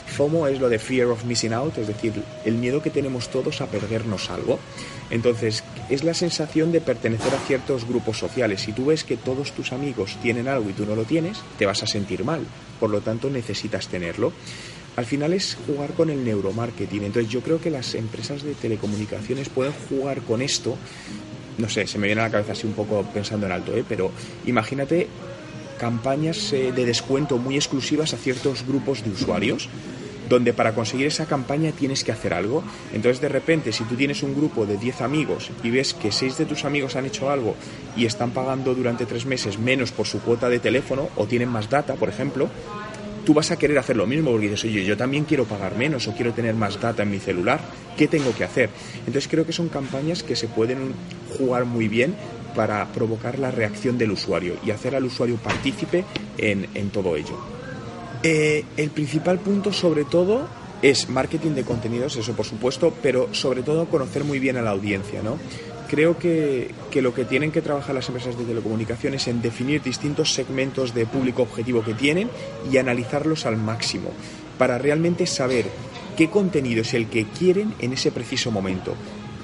FOMO 0.07 0.47
es 0.47 0.59
lo 0.59 0.69
de 0.69 0.79
Fear 0.79 1.07
of 1.07 1.25
Missing 1.25 1.53
Out, 1.53 1.77
es 1.77 1.87
decir, 1.87 2.13
el 2.45 2.55
miedo 2.55 2.81
que 2.81 2.89
tenemos 2.89 3.29
todos 3.29 3.61
a 3.61 3.67
perdernos 3.67 4.29
algo. 4.29 4.59
Entonces, 5.09 5.63
es 5.89 6.03
la 6.03 6.13
sensación 6.13 6.71
de 6.71 6.81
pertenecer 6.81 7.33
a 7.33 7.39
ciertos 7.39 7.87
grupos 7.87 8.17
sociales. 8.17 8.61
Si 8.61 8.73
tú 8.73 8.85
ves 8.85 9.03
que 9.03 9.17
todos 9.17 9.51
tus 9.51 9.71
amigos 9.71 10.17
tienen 10.21 10.47
algo 10.47 10.69
y 10.69 10.73
tú 10.73 10.85
no 10.85 10.95
lo 10.95 11.03
tienes, 11.03 11.39
te 11.57 11.65
vas 11.65 11.83
a 11.83 11.87
sentir 11.87 12.23
mal. 12.23 12.41
Por 12.79 12.89
lo 12.89 13.01
tanto, 13.01 13.29
necesitas 13.29 13.87
tenerlo. 13.87 14.33
Al 14.95 15.05
final 15.05 15.33
es 15.33 15.57
jugar 15.67 15.93
con 15.93 16.09
el 16.09 16.25
neuromarketing. 16.25 17.03
Entonces, 17.03 17.31
yo 17.31 17.41
creo 17.41 17.61
que 17.61 17.69
las 17.69 17.93
empresas 17.93 18.41
de 18.43 18.55
telecomunicaciones 18.55 19.49
pueden 19.49 19.73
jugar 19.87 20.21
con 20.21 20.41
esto. 20.41 20.75
No 21.57 21.69
sé, 21.69 21.85
se 21.87 21.99
me 21.99 22.07
viene 22.07 22.21
a 22.21 22.25
la 22.25 22.31
cabeza 22.31 22.53
así 22.53 22.65
un 22.65 22.73
poco 22.73 23.03
pensando 23.13 23.45
en 23.45 23.51
alto, 23.51 23.75
¿eh? 23.75 23.83
pero 23.87 24.11
imagínate 24.45 25.07
campañas 25.79 26.53
eh, 26.53 26.71
de 26.71 26.85
descuento 26.85 27.37
muy 27.37 27.55
exclusivas 27.55 28.13
a 28.13 28.17
ciertos 28.17 28.65
grupos 28.65 29.03
de 29.03 29.11
usuarios 29.11 29.69
donde 30.29 30.53
para 30.53 30.73
conseguir 30.73 31.07
esa 31.07 31.25
campaña 31.25 31.71
tienes 31.71 32.03
que 32.03 32.11
hacer 32.11 32.33
algo. 32.33 32.63
Entonces, 32.93 33.21
de 33.21 33.29
repente, 33.29 33.71
si 33.71 33.83
tú 33.85 33.95
tienes 33.95 34.23
un 34.23 34.35
grupo 34.35 34.65
de 34.65 34.77
10 34.77 35.01
amigos 35.01 35.51
y 35.63 35.69
ves 35.69 35.93
que 35.93 36.11
6 36.11 36.37
de 36.37 36.45
tus 36.45 36.65
amigos 36.65 36.95
han 36.95 37.05
hecho 37.05 37.29
algo 37.29 37.55
y 37.95 38.05
están 38.05 38.31
pagando 38.31 38.75
durante 38.75 39.05
3 39.05 39.25
meses 39.25 39.59
menos 39.59 39.91
por 39.91 40.07
su 40.07 40.21
cuota 40.21 40.49
de 40.49 40.59
teléfono 40.59 41.09
o 41.15 41.25
tienen 41.25 41.49
más 41.49 41.69
data, 41.69 41.95
por 41.95 42.09
ejemplo, 42.09 42.49
tú 43.25 43.33
vas 43.33 43.51
a 43.51 43.57
querer 43.57 43.77
hacer 43.77 43.97
lo 43.97 44.07
mismo 44.07 44.31
porque 44.31 44.47
dices, 44.47 44.63
oye, 44.63 44.85
yo 44.85 44.95
también 44.95 45.25
quiero 45.25 45.43
pagar 45.43 45.75
menos 45.77 46.07
o 46.07 46.13
quiero 46.13 46.31
tener 46.31 46.55
más 46.55 46.79
data 46.79 47.03
en 47.03 47.11
mi 47.11 47.19
celular, 47.19 47.59
¿qué 47.97 48.07
tengo 48.07 48.33
que 48.33 48.45
hacer? 48.45 48.69
Entonces 48.99 49.27
creo 49.27 49.45
que 49.45 49.51
son 49.51 49.67
campañas 49.67 50.23
que 50.23 50.37
se 50.37 50.47
pueden 50.47 50.93
jugar 51.37 51.65
muy 51.65 51.89
bien 51.89 52.15
para 52.55 52.85
provocar 52.93 53.37
la 53.37 53.51
reacción 53.51 53.97
del 53.97 54.11
usuario 54.11 54.55
y 54.65 54.71
hacer 54.71 54.95
al 54.95 55.03
usuario 55.03 55.35
partícipe 55.35 56.05
en, 56.37 56.67
en 56.73 56.89
todo 56.89 57.17
ello. 57.17 57.56
Eh, 58.23 58.65
el 58.77 58.89
principal 58.89 59.39
punto, 59.39 59.71
sobre 59.71 60.05
todo, 60.05 60.47
es 60.81 61.09
marketing 61.09 61.51
de 61.51 61.63
contenidos, 61.63 62.15
eso 62.17 62.33
por 62.33 62.45
supuesto, 62.45 62.93
pero 63.01 63.33
sobre 63.33 63.63
todo 63.63 63.87
conocer 63.87 64.23
muy 64.23 64.39
bien 64.39 64.57
a 64.57 64.61
la 64.61 64.71
audiencia, 64.71 65.21
¿no? 65.21 65.37
Creo 65.87 66.17
que, 66.17 66.71
que, 66.91 67.01
lo 67.01 67.13
que 67.13 67.23
tienen 67.23 67.51
que 67.51 67.61
trabajar 67.61 67.95
las 67.95 68.07
empresas 68.09 68.37
de 68.37 68.43
telecomunicaciones 68.43 69.21
es 69.21 69.27
en 69.29 69.41
definir 69.41 69.81
distintos 69.81 70.33
segmentos 70.33 70.93
de 70.93 71.05
público 71.05 71.43
objetivo 71.43 71.81
que 71.81 71.93
tienen 71.93 72.29
y 72.69 72.77
analizarlos 72.77 73.45
al 73.45 73.55
máximo 73.55 74.11
para 74.57 74.77
realmente 74.77 75.25
saber 75.25 75.65
qué 76.17 76.29
contenido 76.29 76.81
es 76.81 76.93
el 76.93 77.07
que 77.07 77.25
quieren 77.25 77.73
en 77.79 77.93
ese 77.93 78.11
preciso 78.11 78.51
momento. 78.51 78.95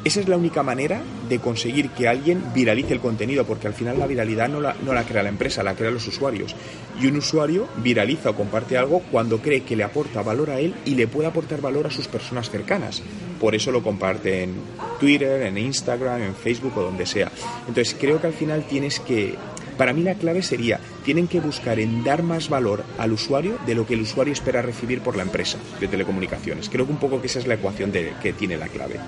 Esa 0.03 0.19
es 0.19 0.27
la 0.27 0.36
única 0.36 0.63
manera 0.63 1.01
de 1.29 1.39
conseguir 1.39 1.89
que 1.91 2.10
alguien 2.10 2.43
viralice 2.53 2.93
el 2.93 3.00
contenido, 3.00 3.45
porque 3.45 3.67
al 3.67 3.74
final 3.74 3.98
la 3.98 4.05
viralidad 4.05 4.50
no 4.50 4.60
la, 4.60 4.75
no 4.83 4.93
la 4.93 5.05
crea 5.05 5.24
la 5.24 5.29
empresa, 5.29 5.63
la 5.63 5.75
crean 5.75 5.93
los 5.93 6.07
usuarios. 6.07 6.55
Y 7.00 7.07
un 7.07 7.15
usuario 7.15 7.67
viraliza 7.77 8.31
o 8.31 8.36
comparte 8.36 8.77
algo 8.77 9.01
cuando 9.12 9.39
cree 9.39 9.63
que 9.63 9.77
le 9.77 9.86
aporta 9.86 10.22
valor 10.22 10.50
a 10.50 10.60
él 10.60 10.74
y 10.83 10.95
le 10.95 11.07
puede 11.07 11.29
aportar 11.29 11.62
valor 11.62 11.88
a 11.88 11.91
sus 11.91 12.10
personas 12.10 12.50
cercanas. 12.50 13.01
Por 13.39 13.55
eso 13.55 13.72
lo 13.72 13.81
comparte 13.81 14.43
en 14.43 14.55
Twitter, 15.00 15.43
en 15.43 15.57
Instagram, 15.57 16.22
en 16.22 16.36
Facebook 16.36 16.77
o 16.77 16.81
donde 16.81 17.05
sea. 17.05 17.31
Entonces 17.67 17.95
creo 17.98 18.19
que 18.19 18.27
al 18.27 18.33
final 18.33 18.65
tienes 18.67 19.00
que 19.00 19.36
para 19.77 19.93
mí 19.93 20.03
la 20.03 20.15
clave 20.15 20.43
sería, 20.43 20.79
tienen 21.03 21.27
que 21.27 21.39
buscar 21.39 21.79
en 21.79 22.03
dar 22.03 22.24
más 22.24 22.50
valor 22.50 22.83
al 22.98 23.12
usuario 23.12 23.57
de 23.65 23.74
lo 23.74 23.88
que 23.88 23.95
el 23.95 24.01
usuario 24.01 24.33
espera 24.33 24.62
recibir 24.62 25.01
por 25.01 25.15
la 25.15 25.24
empresa 25.24 25.57
de 25.79 25.88
telecomunicaciones. 25.88 26.69
Creo 26.69 26.86
que 26.86 26.91
un 26.91 27.00
poco 27.00 27.22
que 27.22 27.27
esa 27.27 27.39
es 27.39 27.48
la 27.48 27.55
ecuación 27.55 27.91
de, 27.91 28.13
que 28.22 28.33
tiene 28.33 28.57
la 28.57 28.67
clave. 28.67 29.00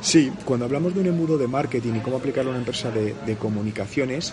Sí, 0.00 0.32
cuando 0.44 0.64
hablamos 0.64 0.94
de 0.94 1.00
un 1.00 1.06
embudo 1.06 1.36
de 1.36 1.46
marketing 1.46 1.94
y 1.96 2.00
cómo 2.00 2.16
aplicarlo 2.16 2.50
a 2.50 2.54
una 2.54 2.60
empresa 2.60 2.90
de, 2.90 3.36
comunicaciones, 3.36 4.32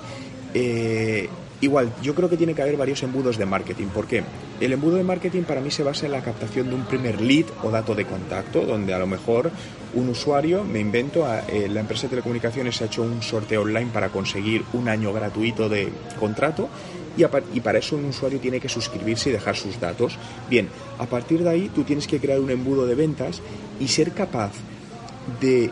eh, 0.53 1.27
igual, 1.59 1.91
yo 2.01 2.15
creo 2.15 2.29
que 2.29 2.37
tiene 2.37 2.53
que 2.53 2.61
haber 2.61 2.77
varios 2.77 3.03
embudos 3.03 3.37
de 3.37 3.45
marketing. 3.45 3.87
¿Por 3.87 4.07
qué? 4.07 4.23
El 4.61 4.71
embudo 4.71 4.95
de 4.95 5.03
marketing 5.03 5.43
para 5.43 5.59
mí 5.59 5.69
se 5.69 5.83
basa 5.83 6.05
en 6.05 6.13
la 6.13 6.21
captación 6.21 6.69
de 6.69 6.75
un 6.75 6.85
primer 6.85 7.19
lead 7.19 7.45
o 7.63 7.69
dato 7.69 7.95
de 7.95 8.05
contacto, 8.05 8.61
donde 8.61 8.93
a 8.93 8.99
lo 8.99 9.07
mejor 9.07 9.51
un 9.93 10.09
usuario, 10.09 10.63
me 10.63 10.79
invento, 10.79 11.27
eh, 11.49 11.67
la 11.69 11.81
empresa 11.81 12.03
de 12.03 12.09
telecomunicaciones 12.09 12.81
ha 12.81 12.85
hecho 12.85 13.03
un 13.03 13.21
sorteo 13.21 13.63
online 13.63 13.91
para 13.91 14.09
conseguir 14.09 14.63
un 14.73 14.87
año 14.87 15.11
gratuito 15.11 15.67
de 15.67 15.89
contrato 16.19 16.69
y, 17.53 17.59
para 17.59 17.79
eso 17.79 17.95
un 17.95 18.05
usuario 18.05 18.39
tiene 18.39 18.59
que 18.59 18.69
suscribirse 18.69 19.29
y 19.29 19.33
dejar 19.33 19.55
sus 19.55 19.79
datos. 19.79 20.17
Bien, 20.49 20.69
a 20.99 21.05
partir 21.07 21.43
de 21.43 21.49
ahí 21.49 21.71
tú 21.73 21.83
tienes 21.83 22.07
que 22.07 22.19
crear 22.19 22.39
un 22.39 22.51
embudo 22.51 22.85
de 22.85 22.95
ventas 22.95 23.41
y 23.79 23.87
ser 23.87 24.11
capaz 24.11 24.51
de 25.41 25.71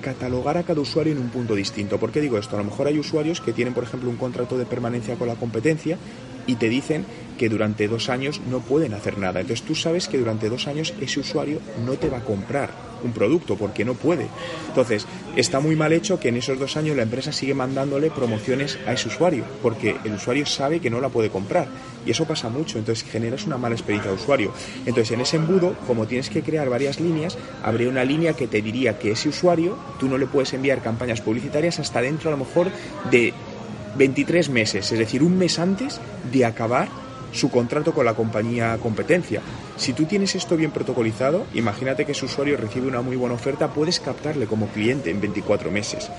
catalogar 0.00 0.56
a 0.56 0.62
cada 0.62 0.80
usuario 0.80 1.12
en 1.12 1.18
un 1.18 1.28
punto 1.28 1.54
distinto. 1.54 1.98
¿Por 1.98 2.12
qué 2.12 2.20
digo 2.20 2.38
esto? 2.38 2.56
A 2.56 2.60
lo 2.60 2.64
mejor 2.64 2.86
hay 2.86 2.98
usuarios 2.98 3.40
que 3.40 3.52
tienen, 3.52 3.74
por 3.74 3.84
ejemplo, 3.84 4.08
un 4.08 4.16
contrato 4.16 4.56
de 4.56 4.66
permanencia 4.66 5.16
con 5.16 5.28
la 5.28 5.34
competencia 5.34 5.98
y 6.46 6.56
te 6.56 6.68
dicen 6.68 7.04
que 7.38 7.48
durante 7.48 7.88
dos 7.88 8.10
años 8.10 8.40
no 8.50 8.60
pueden 8.60 8.92
hacer 8.92 9.16
nada. 9.16 9.40
Entonces 9.40 9.64
tú 9.64 9.74
sabes 9.74 10.08
que 10.08 10.18
durante 10.18 10.50
dos 10.50 10.66
años 10.66 10.92
ese 11.00 11.20
usuario 11.20 11.60
no 11.86 11.94
te 11.94 12.10
va 12.10 12.18
a 12.18 12.24
comprar 12.24 12.70
un 13.02 13.12
producto 13.12 13.56
porque 13.56 13.84
no 13.84 13.94
puede. 13.94 14.26
Entonces 14.68 15.06
está 15.36 15.60
muy 15.60 15.76
mal 15.76 15.92
hecho 15.92 16.18
que 16.20 16.28
en 16.28 16.36
esos 16.36 16.58
dos 16.58 16.76
años 16.76 16.96
la 16.96 17.04
empresa 17.04 17.32
sigue 17.32 17.54
mandándole 17.54 18.10
promociones 18.10 18.78
a 18.86 18.92
ese 18.92 19.08
usuario 19.08 19.44
porque 19.62 19.96
el 20.04 20.14
usuario 20.14 20.44
sabe 20.46 20.80
que 20.80 20.90
no 20.90 21.00
la 21.00 21.08
puede 21.08 21.30
comprar 21.30 21.68
y 22.04 22.10
eso 22.10 22.26
pasa 22.26 22.48
mucho. 22.48 22.78
Entonces 22.78 23.08
generas 23.08 23.46
una 23.46 23.56
mala 23.56 23.74
experiencia 23.74 24.10
de 24.10 24.16
usuario. 24.16 24.52
Entonces 24.84 25.12
en 25.12 25.20
ese 25.20 25.36
embudo, 25.36 25.76
como 25.86 26.06
tienes 26.06 26.28
que 26.28 26.42
crear 26.42 26.68
varias 26.68 27.00
líneas, 27.00 27.38
habría 27.62 27.88
una 27.88 28.04
línea 28.04 28.34
que 28.34 28.48
te 28.48 28.60
diría 28.60 28.98
que 28.98 29.12
ese 29.12 29.28
usuario 29.28 29.78
tú 29.98 30.08
no 30.08 30.18
le 30.18 30.26
puedes 30.26 30.52
enviar 30.52 30.82
campañas 30.82 31.20
publicitarias 31.20 31.78
hasta 31.78 32.02
dentro 32.02 32.28
a 32.28 32.32
lo 32.32 32.38
mejor 32.38 32.70
de 33.10 33.32
23 33.96 34.50
meses, 34.50 34.92
es 34.92 34.98
decir, 34.98 35.22
un 35.22 35.36
mes 35.38 35.58
antes 35.58 36.00
de 36.30 36.44
acabar 36.44 36.88
su 37.32 37.50
contrato 37.50 37.92
con 37.92 38.04
la 38.04 38.14
compañía 38.14 38.78
competencia. 38.82 39.40
Si 39.76 39.92
tú 39.92 40.04
tienes 40.04 40.34
esto 40.34 40.56
bien 40.56 40.70
protocolizado, 40.70 41.46
imagínate 41.54 42.04
que 42.04 42.12
ese 42.12 42.26
usuario 42.26 42.56
recibe 42.56 42.88
una 42.88 43.02
muy 43.02 43.16
buena 43.16 43.34
oferta, 43.34 43.68
puedes 43.68 44.00
captarle 44.00 44.46
como 44.46 44.68
cliente 44.68 45.10
en 45.10 45.20
24 45.20 45.70
meses. 45.70 46.10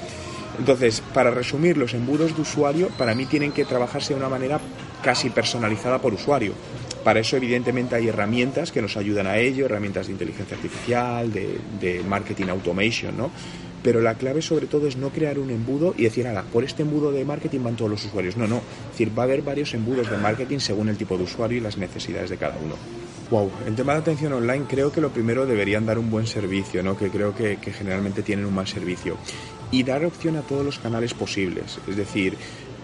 Entonces, 0.58 1.02
para 1.14 1.32
resumir, 1.32 1.78
los 1.78 1.94
embudos 1.94 2.36
de 2.36 2.42
usuario 2.42 2.90
para 2.98 3.16
mí 3.16 3.26
tienen 3.26 3.52
que 3.52 3.66
trabajarse 3.66 4.14
de 4.14 4.20
una 4.20 4.30
manera 4.30 4.60
casi 5.02 5.30
personalizada 5.30 6.00
por 6.00 6.14
usuario. 6.14 6.54
Para 7.04 7.22
eso, 7.22 7.38
evidentemente, 7.38 7.96
hay 7.96 8.10
herramientas 8.10 8.74
que 8.74 8.82
nos 8.82 8.98
ayudan 8.98 9.26
a 9.26 9.38
ello, 9.38 9.66
herramientas 9.66 10.08
de 10.08 10.14
inteligencia 10.14 10.58
artificial, 10.58 11.32
de, 11.32 11.58
de 11.80 12.04
marketing 12.04 12.48
automation, 12.48 13.18
¿no? 13.18 13.32
Pero 13.84 14.02
la 14.02 14.16
clave 14.16 14.42
sobre 14.42 14.68
todo 14.68 14.88
es 14.88 14.98
no 14.98 15.10
crear 15.10 15.40
un 15.40 15.50
embudo 15.50 15.94
y 15.98 16.04
decir, 16.04 16.28
ala, 16.28 16.44
por 16.44 16.64
este 16.64 16.84
embudo 16.84 17.12
de 17.12 17.26
marketing 17.26 17.64
van 17.64 17.76
todos 17.76 17.92
los 17.92 18.06
usuarios. 18.06 18.38
No, 18.38 18.48
no, 18.48 18.58
es 18.58 18.92
decir, 18.92 19.18
va 19.18 19.24
a 19.24 19.26
haber 19.26 19.42
varios 19.42 19.74
embudos 19.74 20.10
de 20.10 20.18
marketing 20.18 20.60
según 20.60 20.90
el 20.90 20.98
tipo 20.98 21.18
de 21.18 21.24
usuario 21.24 21.58
y 21.58 21.62
las 21.62 21.78
necesidades 21.78 22.30
de 22.30 22.38
cada 22.38 22.58
uno. 22.58 22.76
Wow, 23.30 23.52
en 23.68 23.76
tema 23.76 23.94
de 23.94 24.00
atención 24.00 24.34
online 24.34 24.66
creo 24.68 24.92
que 24.92 25.02
lo 25.02 25.12
primero 25.12 25.46
deberían 25.46 25.86
dar 25.86 26.00
un 26.00 26.10
buen 26.10 26.26
servicio, 26.26 26.82
¿no? 26.82 26.98
que 26.98 27.10
creo 27.10 27.36
que, 27.36 27.58
que 27.58 27.72
generalmente 27.72 28.24
tienen 28.24 28.46
un 28.46 28.56
mal 28.56 28.68
servicio. 28.68 29.18
Y 29.72 29.84
dar 29.84 30.04
opción 30.04 30.36
a 30.36 30.42
todos 30.42 30.66
los 30.66 30.80
canales 30.80 31.14
posibles, 31.14 31.78
es 31.88 31.96
decir, 31.96 32.36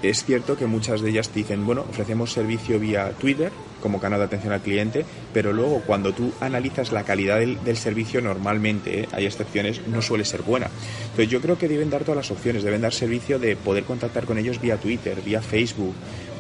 es 0.04 0.24
cierto 0.24 0.56
que 0.56 0.68
muchas 0.68 1.02
de 1.02 1.10
ellas 1.10 1.30
te 1.30 1.40
dicen, 1.40 1.66
bueno, 1.66 1.86
ofrecemos 1.90 2.32
servicio 2.32 2.80
vía 2.80 3.12
Twitter 3.20 3.52
como 3.82 4.00
canal 4.00 4.20
de 4.20 4.26
atención 4.26 4.54
al 4.54 4.62
cliente, 4.62 5.06
pero 5.34 5.54
luego 5.54 5.82
cuando 5.86 6.14
tú 6.14 6.32
analizas 6.40 6.92
la 6.92 7.04
calidad 7.04 7.40
del, 7.40 7.78
servicio 7.78 8.22
normalmente, 8.22 9.02
¿eh? 9.02 9.10
hay 9.12 9.26
excepciones, 9.26 9.82
no 9.88 10.02
suele 10.02 10.26
ser 10.26 10.42
buena. 10.42 10.70
Entonces 11.02 11.30
yo 11.30 11.42
creo 11.42 11.58
que 11.58 11.68
deben 11.68 11.90
dar 11.90 12.04
todas 12.04 12.18
las 12.18 12.32
opciones, 12.32 12.64
deben 12.64 12.82
dar 12.82 12.94
servicio 12.94 13.40
de 13.40 13.56
poder 13.56 13.84
contactar 13.84 14.26
con 14.26 14.38
ellos 14.38 14.62
vía 14.62 14.78
Twitter, 14.78 15.22
vía 15.22 15.42
Facebook, 15.42 15.94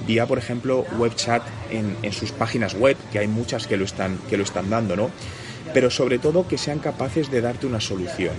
vía, 0.08 0.26
por 0.26 0.38
ejemplo, 0.38 0.86
web 0.98 1.14
chat 1.16 1.44
en, 1.72 2.12
sus 2.12 2.32
páginas 2.32 2.74
web, 2.74 2.98
que 3.12 3.20
hay 3.20 3.28
muchas 3.28 3.68
que 3.68 3.78
lo 3.78 3.86
están, 3.86 4.18
que 4.30 4.38
lo 4.38 4.44
están 4.44 4.70
dando, 4.70 4.96
¿no? 4.96 5.12
Pero 5.74 5.90
sobre 5.90 6.20
todo 6.20 6.48
que 6.48 6.58
sean 6.58 6.80
capaces 6.80 7.30
de 7.32 7.42
darte 7.42 7.68
una 7.68 7.82
solución. 7.82 8.34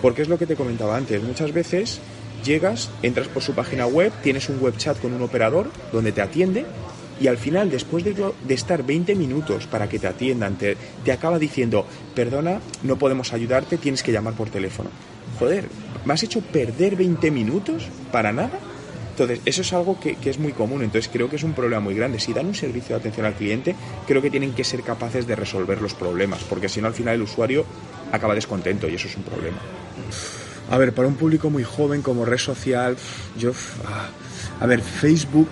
Porque 0.00 0.22
es 0.22 0.28
lo 0.28 0.38
que 0.38 0.46
te 0.46 0.56
comentaba 0.56 0.96
antes, 0.96 1.22
muchas 1.22 1.52
veces 1.52 2.00
Llegas, 2.44 2.90
entras 3.02 3.28
por 3.28 3.42
su 3.42 3.52
página 3.54 3.86
web, 3.86 4.12
tienes 4.22 4.48
un 4.48 4.60
web 4.60 4.76
chat 4.76 4.98
con 5.00 5.12
un 5.12 5.22
operador 5.22 5.70
donde 5.92 6.12
te 6.12 6.22
atiende 6.22 6.64
y 7.20 7.26
al 7.26 7.36
final, 7.36 7.70
después 7.70 8.04
de, 8.04 8.14
estar 8.48 8.84
20 8.84 9.14
minutos 9.14 9.66
para 9.66 9.88
que 9.88 9.98
te 9.98 10.06
atiendan, 10.06 10.56
te, 10.56 10.76
acaba 11.12 11.38
diciendo, 11.38 11.86
perdona, 12.14 12.60
no 12.82 12.96
podemos 12.96 13.32
ayudarte, 13.32 13.76
tienes 13.76 14.02
que 14.02 14.12
llamar 14.12 14.34
por 14.34 14.50
teléfono. 14.50 14.90
Joder, 15.38 15.68
¿me 16.04 16.14
has 16.14 16.22
hecho 16.22 16.40
perder 16.40 16.96
20 16.96 17.30
minutos 17.30 17.88
para 18.12 18.32
nada? 18.32 18.58
Entonces, 19.10 19.40
eso 19.44 19.62
es 19.62 19.72
algo 19.72 19.98
que, 19.98 20.14
que, 20.14 20.30
es 20.30 20.38
muy 20.38 20.52
común, 20.52 20.82
entonces 20.82 21.10
creo 21.12 21.28
que 21.28 21.36
es 21.36 21.42
un 21.42 21.52
problema 21.52 21.80
muy 21.80 21.94
grande. 21.94 22.20
Si 22.20 22.32
dan 22.32 22.46
un 22.46 22.54
servicio 22.54 22.94
de 22.94 23.00
atención 23.00 23.26
al 23.26 23.34
cliente, 23.34 23.74
creo 24.06 24.22
que 24.22 24.30
tienen 24.30 24.52
que 24.52 24.62
ser 24.62 24.82
capaces 24.82 25.26
de 25.26 25.34
resolver 25.34 25.82
los 25.82 25.94
problemas, 25.94 26.44
porque 26.44 26.68
si 26.68 26.80
no, 26.80 26.86
al 26.86 26.94
final 26.94 27.16
el 27.16 27.22
usuario 27.22 27.64
acaba 28.12 28.34
descontento 28.36 28.88
y 28.88 28.94
eso 28.94 29.08
es 29.08 29.16
un 29.16 29.24
problema. 29.24 29.58
A 30.70 30.78
ver, 30.78 30.92
para 30.92 31.08
un 31.08 31.14
público 31.14 31.50
muy 31.50 31.64
joven 31.64 32.02
como 32.02 32.24
red 32.24 32.38
social, 32.38 32.96
yo... 33.36 33.52
Ah, 33.86 34.08
a 34.60 34.66
ver, 34.66 34.82
Facebook... 34.82 35.48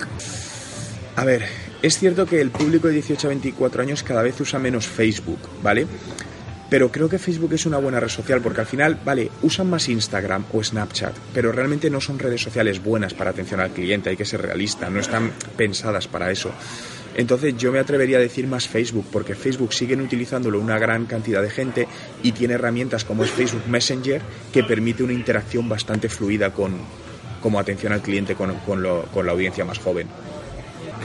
A 1.17 1.25
ver, 1.25 1.47
es 1.81 1.99
cierto 1.99 2.27
que 2.27 2.43
el 2.43 2.51
público 2.51 2.89
de 2.89 2.95
18 2.95 3.27
a 3.27 3.31
24 3.31 3.83
años 3.83 4.03
cada 4.03 4.23
vez 4.23 4.39
usa 4.39 4.59
menos 4.59 4.87
Facebook, 4.87 5.41
¿vale? 5.63 5.87
Pero 6.69 6.91
creo 6.91 7.09
que 7.09 7.19
Facebook 7.19 7.55
es 7.55 7.65
una 7.65 7.79
buena 7.79 8.01
red 8.01 8.09
social 8.09 8.43
porque 8.43 8.61
al 8.61 8.67
final, 8.67 9.01
vale, 9.03 9.31
usan 9.43 9.71
más 9.71 9.89
Instagram 9.89 10.45
o 10.53 10.63
Snapchat, 10.63 11.15
pero 11.33 11.53
realmente 11.53 11.89
no 11.89 12.01
son 12.01 12.19
redes 12.19 12.43
sociales 12.43 12.83
buenas 12.83 13.15
para 13.15 13.31
atención 13.31 13.61
al 13.61 13.71
cliente, 13.71 14.11
hay 14.11 14.17
que 14.17 14.25
ser 14.25 14.43
realista, 14.43 14.91
no 14.91 15.01
están 15.01 15.33
pensadas 15.57 16.07
para 16.07 16.31
eso. 16.31 16.51
Entonces 17.17 17.57
yo 17.57 17.73
me 17.73 17.79
atrevería 17.79 18.19
a 18.19 18.21
decir 18.21 18.47
más 18.47 18.69
Facebook, 18.69 19.07
porque 19.11 19.35
Facebook 19.35 19.73
siguen 19.73 20.03
utilizándolo 20.03 20.61
una 20.61 20.79
gran 20.79 21.07
cantidad 21.07 21.41
de 21.41 21.49
gente 21.49 21.89
y 22.23 22.33
tiene 22.33 22.55
herramientas 22.55 23.05
como 23.05 23.25
es 23.25 23.31
Facebook 23.31 23.67
Messenger 23.69 24.21
que 24.53 24.65
permite 24.65 25.03
una 25.03 25.15
interacción 25.15 25.67
bastante 25.67 26.11
fluida 26.11 26.53
con, 26.53 26.75
como 27.41 27.59
atención 27.59 27.93
al 27.93 28.03
cliente 28.03 28.35
con, 28.35 28.83
la 28.83 29.33
audiencia 29.33 29.65
más 29.65 29.79
joven. 29.79 30.09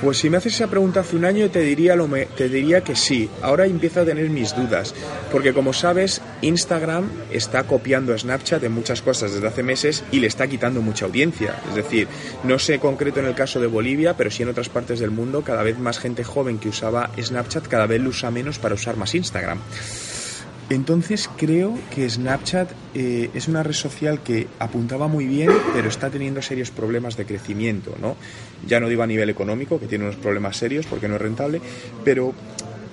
Pues 0.02 0.18
si 0.18 0.32
me 0.32 0.38
haces 0.38 0.56
esa 0.56 0.68
pregunta 0.68 1.02
hace 1.02 1.16
un 1.16 1.26
año 1.26 1.52
te 1.52 1.60
diría, 1.60 1.96
lo 1.96 2.10
te 2.36 2.50
diría 2.50 2.82
que 2.82 2.96
sí. 2.96 3.30
Ahora 3.44 3.68
empiezo 3.68 4.02
a 4.02 4.06
tener 4.06 4.30
mis 4.32 4.56
dudas, 4.56 4.96
porque 5.32 5.54
como 5.54 5.74
sabes, 5.74 6.22
Instagram 6.42 7.08
está 7.32 7.66
copiando 7.66 8.12
a 8.12 8.18
Snapchat 8.18 8.64
en 8.64 8.72
muchas 8.72 9.04
cosas 9.04 9.32
desde 9.32 9.48
hace 9.48 9.62
meses 9.62 10.04
y 10.12 10.20
le 10.20 10.26
está 10.26 10.48
quitando 10.48 10.82
mucha 10.82 11.06
audiencia. 11.06 11.56
Es 11.70 11.76
decir, 11.76 12.08
no 12.44 12.58
sé 12.58 12.80
concreto 12.80 13.20
en 13.20 13.28
el 13.28 13.36
caso 13.36 13.60
de 13.60 13.68
Bolivia, 13.68 14.18
pero 14.18 14.32
sí 14.32 14.42
en 14.42 14.50
otras 14.50 14.70
partes 14.70 15.00
del 15.00 15.12
mundo, 15.12 15.44
cada 15.44 15.62
vez 15.62 15.78
más 15.78 16.00
gente 16.00 16.24
joven 16.24 16.58
que 16.58 16.70
usaba 16.70 17.12
Snapchat 17.22 17.68
cada 17.68 17.86
vez 17.86 18.02
lo 18.02 18.10
usa 18.10 18.32
menos 18.32 18.58
para 18.58 18.74
usar 18.74 18.98
más 18.98 19.14
Instagram. 19.14 19.60
Entonces 20.72 21.30
creo 21.36 21.78
que 21.94 22.10
Snapchat 22.10 22.72
eh, 22.96 23.30
es 23.34 23.50
una 23.50 23.62
red 23.62 23.74
social 23.74 24.24
que 24.24 24.48
apuntaba 24.58 25.10
muy 25.10 25.28
bien, 25.28 25.50
pero 25.74 25.90
está 25.90 26.10
teniendo 26.10 26.42
serios 26.42 26.72
problemas 26.72 27.18
de 27.18 27.26
crecimiento, 27.26 27.98
¿no? 28.00 28.16
Ya 28.66 28.80
no 28.80 28.88
digo 28.88 29.04
a 29.04 29.08
nivel 29.08 29.30
económico, 29.30 29.82
que 29.82 29.88
tiene 29.88 30.06
unos 30.06 30.16
problemas 30.16 30.56
serios 30.56 30.86
porque 30.86 31.10
no 31.10 31.16
es 31.16 31.22
rentable, 31.22 31.60
pero 32.06 32.34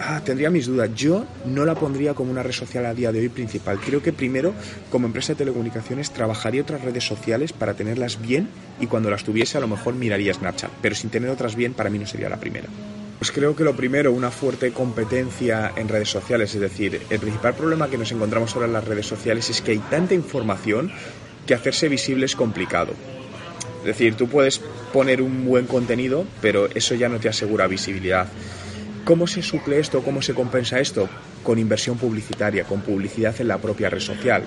ah, 0.00 0.20
tendría 0.25 0.50
mis 0.50 0.66
dudas. 0.66 0.90
Yo 0.97 1.25
no 1.47 1.64
la 1.64 1.76
pondría 1.76 2.14
como 2.14 2.32
una 2.32 2.42
red 2.42 2.50
social 2.50 2.85
a 2.85 2.94
día 2.94 3.12
de 3.12 3.20
hoy 3.20 3.28
principal. 3.28 3.78
Creo 3.78 4.02
que 4.02 4.12
primero, 4.12 4.54
como 4.90 5.06
empresa 5.06 5.35
de 5.35 5.37
telecomunicaciones, 5.37 6.11
trabajaría 6.11 6.62
otras 6.62 6.82
redes 6.82 7.04
sociales 7.04 7.52
para 7.52 7.75
tenerlas 7.75 8.20
bien 8.20 8.49
y 8.80 8.88
cuando 8.88 9.08
las 9.08 9.23
tuviese 9.23 9.56
a 9.56 9.61
lo 9.61 9.68
mejor 9.68 9.94
miraría 9.94 10.35
Snapchat, 10.35 10.73
pero 10.82 10.97
sin 10.97 11.11
tener 11.11 11.30
otras 11.30 11.54
bien 11.54 11.75
para 11.75 11.90
mí 11.90 12.00
no 12.00 12.08
sería 12.08 12.28
la 12.28 12.40
primera. 12.40 12.66
Pues 13.18 13.32
creo 13.32 13.56
que 13.56 13.64
lo 13.64 13.75
primero, 13.75 14.12
una 14.12 14.30
fuerte 14.30 14.72
competencia 14.72 15.72
en 15.75 15.88
redes 15.88 16.08
sociales. 16.08 16.54
Es 16.54 16.60
decir, 16.60 17.00
el 17.10 17.18
principal 17.18 17.54
problema 17.54 17.88
que 17.88 17.98
nos 17.98 18.12
encontramos 18.12 18.54
ahora 18.54 18.66
en 18.66 18.72
las 18.72 18.84
redes 18.84 19.06
sociales 19.06 19.50
es 19.50 19.60
que 19.60 19.72
hay 19.72 19.78
tanta 19.78 20.14
información 20.14 20.92
que 21.44 21.54
hacerse 21.54 21.88
visible 21.88 22.26
es 22.26 22.37
complicado. 22.37 22.92
Es 23.80 23.87
decir, 23.87 24.14
tú 24.14 24.28
puedes 24.28 24.60
poner 24.92 25.20
un 25.20 25.44
buen 25.44 25.66
contenido, 25.66 26.26
pero 26.40 26.68
eso 26.75 26.94
ya 26.94 27.08
no 27.08 27.18
te 27.18 27.28
asegura 27.28 27.66
visibilidad. 27.66 28.28
¿Cómo 29.09 29.27
se 29.27 29.41
suple 29.41 29.81
esto? 29.81 30.03
¿Cómo 30.03 30.21
se 30.21 30.35
compensa 30.35 30.81
esto? 30.81 31.09
Con 31.43 31.59
inversión 31.59 31.97
publicitaria, 31.97 32.65
con 32.65 32.83
publicidad 32.83 33.35
en 33.41 33.49
la 33.49 33.57
propia 33.57 33.88
red 33.88 34.00
social. 34.00 34.43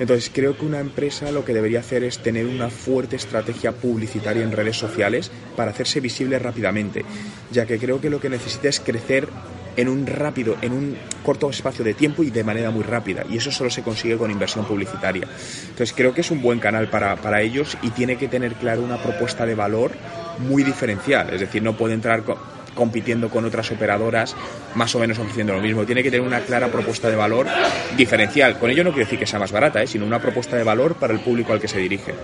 Entonces 0.00 0.30
creo 0.32 0.56
que 0.56 0.64
una 0.64 0.80
empresa 0.80 1.30
lo 1.30 1.44
que 1.44 1.52
debería 1.52 1.80
hacer 1.80 2.04
es 2.04 2.16
tener 2.20 2.46
una 2.46 2.70
fuerte 2.70 3.16
estrategia 3.16 3.72
publicitaria 3.72 4.42
en 4.42 4.52
redes 4.52 4.78
sociales 4.78 5.30
para 5.56 5.72
hacerse 5.72 6.00
visible 6.00 6.38
rápidamente, 6.38 7.04
ya 7.50 7.66
que 7.66 7.78
creo 7.78 8.00
que 8.00 8.08
lo 8.08 8.18
que 8.18 8.30
necesita 8.30 8.70
es 8.70 8.80
crecer 8.80 9.28
en 9.76 9.90
un 9.90 10.06
rápido, 10.06 10.56
en 10.62 10.72
un 10.72 10.96
corto 11.22 11.50
espacio 11.50 11.84
de 11.84 11.92
tiempo 11.92 12.22
y 12.22 12.30
de 12.30 12.44
manera 12.44 12.70
muy 12.70 12.84
rápida. 12.84 13.26
Y 13.28 13.36
eso 13.36 13.52
solo 13.52 13.68
se 13.68 13.82
consigue 13.82 14.16
con 14.16 14.30
inversión 14.30 14.64
publicitaria. 14.64 15.28
Entonces 15.68 15.92
creo 15.94 16.14
que 16.14 16.22
es 16.22 16.30
un 16.30 16.40
buen 16.40 16.60
canal 16.60 16.88
para, 16.88 17.16
para 17.16 17.42
ellos 17.42 17.76
y 17.82 17.90
tiene 17.90 18.16
que 18.16 18.28
tener 18.28 18.54
claro 18.54 18.80
una 18.80 19.02
propuesta 19.02 19.44
de 19.44 19.54
valor 19.54 19.90
muy 20.38 20.64
diferencial. 20.64 21.28
Es 21.34 21.40
decir, 21.40 21.62
no 21.62 21.76
puede 21.76 21.92
entrar 21.92 22.22
con 22.22 22.57
compitiendo 22.78 23.28
con 23.28 23.44
otras 23.44 23.68
operadoras 23.72 24.36
más 24.76 24.94
o 24.94 25.00
menos 25.00 25.18
ofreciendo 25.18 25.52
lo 25.52 25.60
mismo. 25.60 25.84
Tiene 25.84 26.00
que 26.00 26.12
tener 26.12 26.24
una 26.24 26.38
clara 26.42 26.68
propuesta 26.68 27.10
de 27.10 27.16
valor 27.16 27.48
diferencial. 27.96 28.56
Con 28.56 28.70
ello 28.70 28.84
no 28.84 28.90
quiero 28.90 29.04
decir 29.04 29.18
que 29.18 29.26
sea 29.26 29.40
más 29.40 29.50
barata, 29.50 29.82
¿eh? 29.82 29.88
sino 29.88 30.06
una 30.06 30.22
propuesta 30.22 30.56
de 30.56 30.62
valor 30.62 30.94
para 30.94 31.12
el 31.12 31.18
público 31.18 31.52
al 31.52 31.60
que 31.60 31.66
se 31.66 31.80
dirige. 31.80 32.14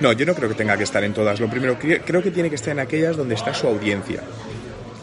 No, 0.00 0.12
yo 0.12 0.26
no 0.26 0.34
creo 0.34 0.50
que 0.50 0.54
tenga 0.54 0.76
que 0.76 0.84
estar 0.84 1.02
en 1.02 1.14
todas. 1.14 1.40
Lo 1.40 1.48
primero, 1.48 1.78
creo 1.78 2.22
que 2.22 2.30
tiene 2.30 2.50
que 2.50 2.56
estar 2.56 2.72
en 2.72 2.80
aquellas 2.80 3.16
donde 3.16 3.34
está 3.34 3.54
su 3.54 3.68
audiencia. 3.68 4.20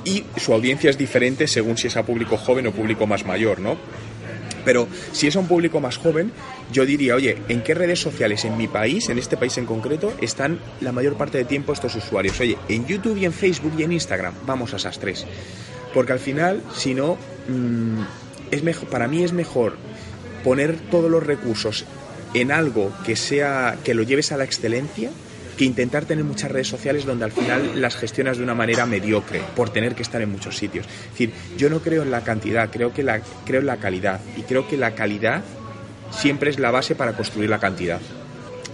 Y 0.05 0.23
su 0.37 0.53
audiencia 0.53 0.91
es 0.91 0.97
diferente 0.97 1.47
según 1.47 1.75
si 1.75 1.87
es 1.87 1.97
a 1.97 2.03
público 2.03 2.37
joven 2.37 2.67
o 2.67 2.71
público 2.71 3.07
más 3.07 3.25
mayor, 3.25 3.59
¿no? 3.59 3.77
Pero 4.67 4.85
si 5.13 5.27
es 5.27 5.35
a 5.37 5.39
un 5.39 5.47
público 5.47 5.79
más 5.79 5.95
joven, 5.95 6.29
yo 6.73 6.85
diría, 6.85 7.15
oye, 7.15 7.37
¿en 7.47 7.63
qué 7.63 7.73
redes 7.73 8.01
sociales 8.01 8.43
en 8.43 8.57
mi 8.57 8.67
país, 8.67 9.07
en 9.07 9.17
este 9.17 9.37
país 9.37 9.57
en 9.57 9.65
concreto, 9.65 10.13
están 10.19 10.59
la 10.81 10.91
mayor 10.91 11.15
parte 11.15 11.37
de 11.37 11.45
tiempo 11.45 11.71
estos 11.71 11.95
usuarios? 11.95 12.37
Oye, 12.41 12.57
en 12.67 12.85
YouTube 12.85 13.15
y 13.15 13.23
en 13.23 13.31
Facebook 13.31 13.71
y 13.77 13.83
en 13.83 13.93
Instagram, 13.93 14.33
vamos 14.45 14.73
a 14.73 14.75
esas 14.75 14.99
tres. 14.99 15.25
Porque 15.93 16.11
al 16.11 16.19
final, 16.19 16.61
si 16.75 16.93
no, 16.93 17.17
mm, 17.47 18.01
es 18.51 18.61
mejor, 18.61 18.89
para 18.89 19.07
mí 19.07 19.23
es 19.23 19.31
mejor 19.31 19.77
poner 20.43 20.75
todos 20.91 21.09
los 21.09 21.25
recursos 21.25 21.85
en 22.33 22.51
algo 22.51 22.91
que 23.05 23.15
sea 23.15 23.77
que 23.85 23.93
lo 23.93 24.03
lleves 24.03 24.33
a 24.33 24.37
la 24.37 24.43
excelencia 24.43 25.11
que 25.57 25.65
intentar 25.65 26.05
tener 26.05 26.23
muchas 26.23 26.51
redes 26.51 26.67
sociales 26.67 27.05
donde 27.05 27.25
al 27.25 27.31
final 27.31 27.81
las 27.81 27.95
gestionas 27.97 28.37
de 28.37 28.43
una 28.43 28.53
manera 28.53 28.85
mediocre 28.85 29.41
por 29.55 29.69
tener 29.71 29.95
que 29.95 30.03
estar 30.03 30.21
en 30.21 30.31
muchos 30.31 30.55
sitios. 30.55 30.85
Es 30.85 31.11
decir, 31.11 31.33
yo 31.57 31.69
no 31.69 31.79
creo 31.79 32.03
en 32.03 32.11
la 32.11 32.21
cantidad, 32.21 32.69
creo, 32.69 32.93
que 32.93 33.03
la, 33.03 33.21
creo 33.45 33.61
en 33.61 33.67
la 33.67 33.77
calidad 33.77 34.21
y 34.37 34.43
creo 34.43 34.67
que 34.67 34.77
la 34.77 34.95
calidad 34.95 35.43
siempre 36.11 36.49
es 36.49 36.59
la 36.59 36.71
base 36.71 36.95
para 36.95 37.13
construir 37.13 37.49
la 37.49 37.59
cantidad 37.59 37.99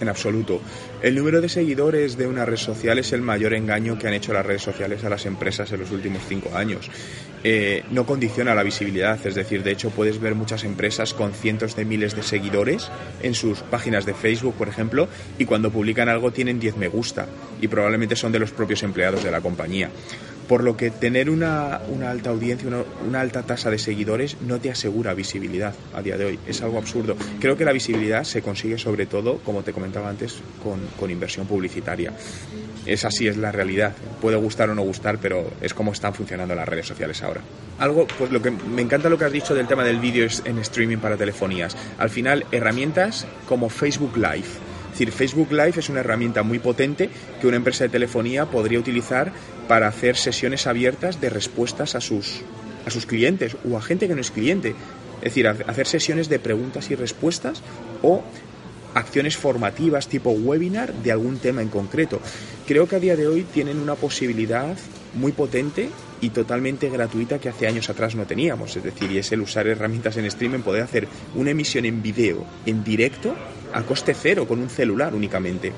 en 0.03 0.09
absoluto. 0.09 0.61
El 1.01 1.15
número 1.15 1.41
de 1.41 1.49
seguidores 1.49 2.15
de 2.17 2.27
una 2.27 2.45
red 2.45 2.57
social 2.57 2.99
es 2.99 3.11
el 3.11 3.21
mayor 3.21 3.53
engaño 3.53 3.97
que 3.97 4.07
han 4.07 4.13
hecho 4.13 4.33
las 4.33 4.45
redes 4.45 4.61
sociales 4.61 5.03
a 5.03 5.09
las 5.09 5.25
empresas 5.25 5.71
en 5.71 5.79
los 5.79 5.91
últimos 5.91 6.21
cinco 6.29 6.55
años. 6.55 6.89
Eh, 7.43 7.83
no 7.91 8.05
condiciona 8.05 8.55
la 8.55 8.63
visibilidad, 8.63 9.19
es 9.25 9.35
decir, 9.35 9.63
de 9.63 9.71
hecho 9.71 9.89
puedes 9.89 10.21
ver 10.21 10.35
muchas 10.35 10.63
empresas 10.63 11.13
con 11.13 11.33
cientos 11.33 11.75
de 11.75 11.83
miles 11.83 12.15
de 12.15 12.23
seguidores 12.23 12.89
en 13.21 13.33
sus 13.33 13.59
páginas 13.59 14.05
de 14.05 14.13
Facebook, 14.13 14.53
por 14.53 14.69
ejemplo, 14.69 15.09
y 15.37 15.45
cuando 15.45 15.71
publican 15.71 16.07
algo 16.07 16.31
tienen 16.31 16.59
10 16.59 16.77
me 16.77 16.87
gusta 16.87 17.27
y 17.59 17.67
probablemente 17.67 18.15
son 18.15 18.31
de 18.31 18.39
los 18.39 18.51
propios 18.51 18.83
empleados 18.83 19.23
de 19.23 19.31
la 19.31 19.41
compañía 19.41 19.89
por 20.47 20.63
lo 20.63 20.77
que 20.77 20.91
tener 20.91 21.29
una, 21.29 21.75
alta 22.07 22.29
audiencia, 22.29 22.69
una, 23.07 23.21
alta 23.21 23.43
tasa 23.43 23.69
de 23.69 23.77
seguidores 23.77 24.37
no 24.41 24.59
te 24.59 24.71
asegura 24.71 25.13
visibilidad 25.13 25.73
a 25.93 26.01
día 26.01 26.17
de 26.17 26.25
hoy. 26.25 26.39
Es 26.47 26.61
algo 26.61 26.77
absurdo. 26.77 27.15
Creo 27.39 27.57
que 27.57 27.65
la 27.65 27.71
visibilidad 27.71 28.23
se 28.23 28.41
consigue 28.41 28.77
sobre 28.77 29.05
todo, 29.05 29.37
como 29.39 29.63
te 29.63 29.73
comentaba 29.73 30.09
antes, 30.09 30.39
con, 30.63 31.11
inversión 31.11 31.45
publicitaria. 31.45 32.13
Es 32.85 33.05
así, 33.05 33.27
es 33.27 33.37
la 33.37 33.51
realidad. 33.51 33.93
Puede 34.21 34.37
gustar 34.37 34.69
o 34.69 34.75
no 34.75 34.81
gustar, 34.81 35.19
pero 35.19 35.51
es 35.61 35.73
como 35.73 35.91
están 35.91 36.13
funcionando 36.13 36.55
las 36.55 36.67
redes 36.67 36.87
sociales 36.87 37.21
ahora. 37.21 37.41
Algo, 37.79 38.07
pues 38.17 38.31
lo 38.31 38.41
que 38.41 38.51
me 38.51 38.81
encanta 38.81 39.09
lo 39.09 39.17
que 39.17 39.25
has 39.25 39.31
dicho 39.31 39.53
del 39.53 39.67
tema 39.67 39.83
del 39.83 39.99
vídeo 39.99 40.27
en 40.45 40.57
streaming 40.59 40.97
para 40.97 41.17
telefonías. 41.17 41.75
Al 41.97 42.09
final, 42.09 42.45
herramientas 42.51 43.27
como 43.47 43.69
Facebook 43.69 44.17
Live 44.17 44.72
es 44.93 44.99
decir, 44.99 45.11
Facebook 45.11 45.51
Live 45.51 45.73
es 45.77 45.89
una 45.89 46.01
herramienta 46.01 46.43
muy 46.43 46.59
potente 46.59 47.09
que 47.41 47.47
una 47.47 47.57
empresa 47.57 47.83
de 47.83 47.89
telefonía 47.89 48.45
podría 48.45 48.77
utilizar 48.77 49.31
para 49.67 49.87
hacer 49.87 50.15
sesiones 50.15 50.67
abiertas 50.67 51.19
de 51.19 51.31
respuestas 51.31 51.95
a 51.95 51.99
sus, 51.99 52.41
a 52.85 52.91
sus 52.91 53.07
clientes 53.07 53.57
o 53.67 53.75
a 53.75 53.81
gente 53.81 54.07
que 54.07 54.13
no 54.13 54.21
es 54.21 54.29
cliente. 54.29 54.75
Es 55.17 55.33
decir, 55.33 55.47
hacer 55.47 55.87
sesiones 55.87 56.29
de 56.29 56.37
preguntas 56.37 56.91
y 56.91 56.95
respuestas 56.95 57.63
o 58.03 58.23
acciones 58.93 59.35
formativas 59.35 60.07
tipo 60.07 60.29
webinar 60.29 60.93
de 60.93 61.11
algún 61.11 61.39
tema 61.39 61.63
en 61.63 61.69
concreto. 61.69 62.21
Creo 62.67 62.87
que 62.87 62.97
a 62.97 62.99
día 62.99 63.15
de 63.15 63.25
hoy 63.25 63.47
tienen 63.51 63.79
una 63.79 63.95
posibilidad 63.95 64.77
muy 65.15 65.31
potente 65.31 65.89
y 66.21 66.29
totalmente 66.29 66.91
gratuita 66.91 67.39
que 67.39 67.49
hace 67.49 67.65
años 67.65 67.89
atrás 67.89 68.13
no 68.13 68.27
teníamos. 68.27 68.75
Es 68.77 68.83
decir, 68.83 69.11
y 69.11 69.17
es 69.17 69.31
el 69.31 69.41
usar 69.41 69.65
herramientas 69.65 70.17
en 70.17 70.25
streaming, 70.25 70.59
poder 70.59 70.83
hacer 70.83 71.07
una 71.33 71.49
emisión 71.49 71.85
en 71.85 72.03
video, 72.03 72.45
en 72.67 72.83
directo, 72.83 73.35
a 73.73 73.83
coste 73.83 74.13
cero, 74.13 74.47
con 74.47 74.59
un 74.59 74.69
celular 74.69 75.13
únicamente. 75.13 75.71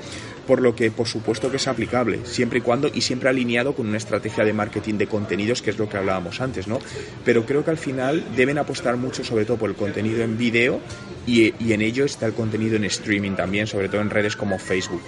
Por 0.46 0.62
lo 0.62 0.76
que, 0.76 0.90
por 0.90 1.08
supuesto 1.08 1.50
que 1.50 1.56
es 1.56 1.66
aplicable, 1.66 2.20
siempre 2.24 2.58
y 2.60 2.62
cuando, 2.62 2.88
y 2.92 3.00
siempre 3.00 3.28
alineado 3.28 3.74
con 3.74 3.88
una 3.88 3.96
estrategia 3.96 4.44
de 4.44 4.52
marketing 4.52 4.94
de 4.94 5.06
contenidos, 5.06 5.62
que 5.62 5.70
es 5.70 5.78
lo 5.78 5.88
que 5.88 5.96
hablábamos 5.96 6.40
antes, 6.40 6.68
¿no? 6.68 6.78
Pero 7.24 7.44
creo 7.44 7.64
que 7.64 7.70
al 7.70 7.78
final 7.78 8.24
deben 8.36 8.58
apostar 8.58 8.96
mucho, 8.96 9.24
sobre 9.24 9.44
todo 9.44 9.56
por 9.56 9.70
el 9.70 9.76
contenido 9.76 10.22
en 10.22 10.38
video, 10.38 10.80
y, 11.26 11.54
y 11.62 11.72
en 11.72 11.82
ello 11.82 12.04
está 12.04 12.26
el 12.26 12.34
contenido 12.34 12.76
en 12.76 12.84
streaming 12.84 13.32
también, 13.32 13.66
sobre 13.66 13.88
todo 13.88 14.00
en 14.00 14.10
redes 14.10 14.36
como 14.36 14.58
Facebook. 14.58 15.02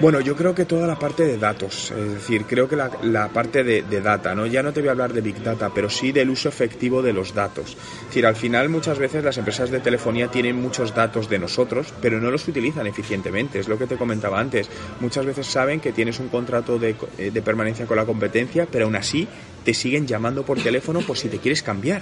Bueno, 0.00 0.22
yo 0.22 0.34
creo 0.34 0.54
que 0.54 0.64
toda 0.64 0.86
la 0.86 0.98
parte 0.98 1.26
de 1.26 1.36
datos, 1.36 1.90
es 1.90 2.14
decir, 2.14 2.46
creo 2.46 2.66
que 2.66 2.74
la, 2.74 3.28
parte 3.28 3.62
de, 3.62 3.82
data, 4.00 4.34
¿no? 4.34 4.46
Ya 4.46 4.62
no 4.62 4.72
te 4.72 4.80
voy 4.80 4.88
a 4.88 4.92
hablar 4.92 5.12
de 5.12 5.20
Big 5.20 5.42
Data, 5.42 5.70
pero 5.74 5.90
sí 5.90 6.10
del 6.10 6.30
uso 6.30 6.48
efectivo 6.48 7.02
de 7.02 7.12
los 7.12 7.34
datos. 7.34 7.76
Es 8.00 8.06
decir, 8.06 8.24
al 8.24 8.34
final 8.34 8.70
muchas 8.70 8.98
veces 8.98 9.22
las 9.22 9.36
empresas 9.36 9.70
de 9.70 9.78
telefonía 9.80 10.28
tienen 10.28 10.56
muchos 10.56 10.94
datos 10.94 11.28
de 11.28 11.38
nosotros, 11.38 11.92
pero 12.00 12.18
no 12.18 12.30
los 12.30 12.48
utilizan 12.48 12.86
eficientemente, 12.86 13.58
es 13.58 13.68
lo 13.68 13.76
que 13.76 13.86
te 13.86 13.98
comentaba 13.98 14.40
antes. 14.40 14.70
Muchas 15.00 15.26
veces 15.26 15.46
saben 15.46 15.80
que 15.80 15.92
tienes 15.92 16.18
un 16.18 16.28
contrato 16.28 16.78
de, 16.78 16.96
eh, 17.18 17.30
de 17.30 17.42
permanencia 17.42 17.84
con 17.84 17.98
la 17.98 18.06
competencia, 18.06 18.66
pero 18.72 18.86
aún 18.86 18.96
así 18.96 19.28
te 19.66 19.74
siguen 19.74 20.06
llamando 20.06 20.46
por 20.46 20.58
teléfono 20.62 21.00
por 21.00 21.18
si 21.18 21.28
te 21.28 21.36
quieres 21.36 21.62
cambiar 21.62 22.00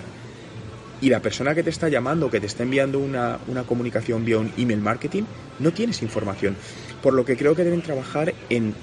y 1.00 1.11
la 1.11 1.21
persona 1.21 1.55
que 1.55 1.62
te 1.62 1.71
está 1.71 1.88
llamando, 1.88 2.31
que 2.31 2.40
te 2.40 2.47
está 2.47 2.62
enviando 2.62 2.99
una, 2.99 3.38
una, 3.47 3.62
comunicación 3.62 4.25
vía 4.25 4.38
un 4.38 4.52
email 4.57 4.81
marketing, 4.81 5.25
no 5.59 5.73
tienes 5.73 6.02
información. 6.02 6.57
Por 7.02 7.14
lo 7.14 7.25
que 7.25 7.37
creo 7.37 7.55
que 7.55 7.64
deben 7.64 7.83
trabajar 7.83 8.35
en 8.50 8.75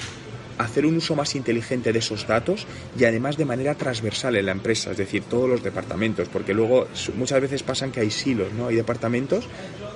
hacer 0.57 0.85
un 0.85 0.97
uso 0.97 1.15
más 1.15 1.35
inteligente 1.35 1.91
de 1.91 1.99
esos 1.99 2.27
datos 2.27 2.65
y 2.97 3.03
además 3.05 3.37
de 3.37 3.45
manera 3.45 3.75
transversal 3.75 4.35
en 4.35 4.45
la 4.45 4.51
empresa, 4.51 4.91
es 4.91 4.97
decir, 4.97 5.23
todos 5.23 5.49
los 5.49 5.63
departamentos, 5.63 6.29
porque 6.29 6.53
luego 6.53 6.87
muchas 7.17 7.41
veces 7.41 7.63
pasan 7.63 7.91
que 7.91 7.99
hay 7.99 8.11
silos, 8.11 8.53
¿no? 8.53 8.67
Hay 8.67 8.75
departamentos 8.75 9.47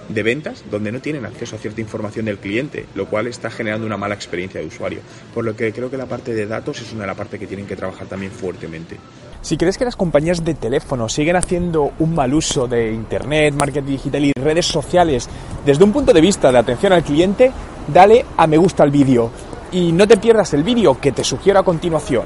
de 0.09 0.23
ventas 0.23 0.63
donde 0.69 0.91
no 0.91 0.99
tienen 0.99 1.25
acceso 1.25 1.55
a 1.55 1.59
cierta 1.59 1.81
información 1.81 2.25
del 2.25 2.39
cliente, 2.39 2.85
lo 2.95 3.05
cual 3.05 3.27
está 3.27 3.49
generando 3.49 3.85
una 3.85 3.97
mala 3.97 4.15
experiencia 4.15 4.59
de 4.59 4.67
usuario. 4.67 4.99
Por 5.33 5.45
lo 5.45 5.55
que 5.55 5.71
creo 5.71 5.89
que 5.89 5.97
la 5.97 6.07
parte 6.07 6.33
de 6.33 6.47
datos 6.47 6.81
es 6.81 6.91
una 6.91 7.01
de 7.01 7.07
las 7.07 7.17
partes 7.17 7.39
que 7.39 7.47
tienen 7.47 7.67
que 7.67 7.75
trabajar 7.75 8.07
también 8.07 8.31
fuertemente. 8.31 8.97
Si 9.41 9.55
crees 9.55 9.77
que 9.77 9.85
las 9.85 9.95
compañías 9.95 10.43
de 10.43 10.53
teléfono 10.53 11.07
siguen 11.07 11.37
haciendo 11.37 11.93
un 11.99 12.13
mal 12.13 12.33
uso 12.33 12.67
de 12.67 12.91
Internet, 12.91 13.53
marketing 13.53 13.91
digital 13.91 14.25
y 14.25 14.33
redes 14.33 14.65
sociales 14.65 15.29
desde 15.65 15.83
un 15.83 15.93
punto 15.93 16.11
de 16.11 16.19
vista 16.19 16.51
de 16.51 16.57
atención 16.57 16.91
al 16.91 17.03
cliente, 17.03 17.51
dale 17.89 18.25
a 18.37 18.47
me 18.47 18.57
gusta 18.57 18.83
al 18.83 18.91
vídeo 18.91 19.31
y 19.71 19.91
no 19.91 20.07
te 20.07 20.17
pierdas 20.17 20.53
el 20.53 20.63
vídeo 20.63 20.99
que 20.99 21.11
te 21.11 21.23
sugiero 21.23 21.59
a 21.59 21.63
continuación. 21.63 22.23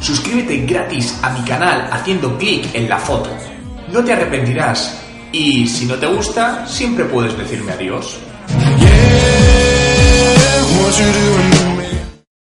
Suscríbete 0.00 0.66
gratis 0.66 1.18
a 1.22 1.30
mi 1.30 1.44
canal 1.44 1.88
haciendo 1.90 2.36
clic 2.36 2.74
en 2.74 2.88
la 2.88 2.98
foto. 2.98 3.30
No 3.92 4.02
te 4.04 4.12
arrepentirás 4.12 5.00
y 5.30 5.66
si 5.66 5.86
no 5.86 5.94
te 5.96 6.06
gusta, 6.06 6.66
siempre 6.66 7.04
puedes 7.04 7.36
decirme 7.36 7.72
adiós. 7.72 8.18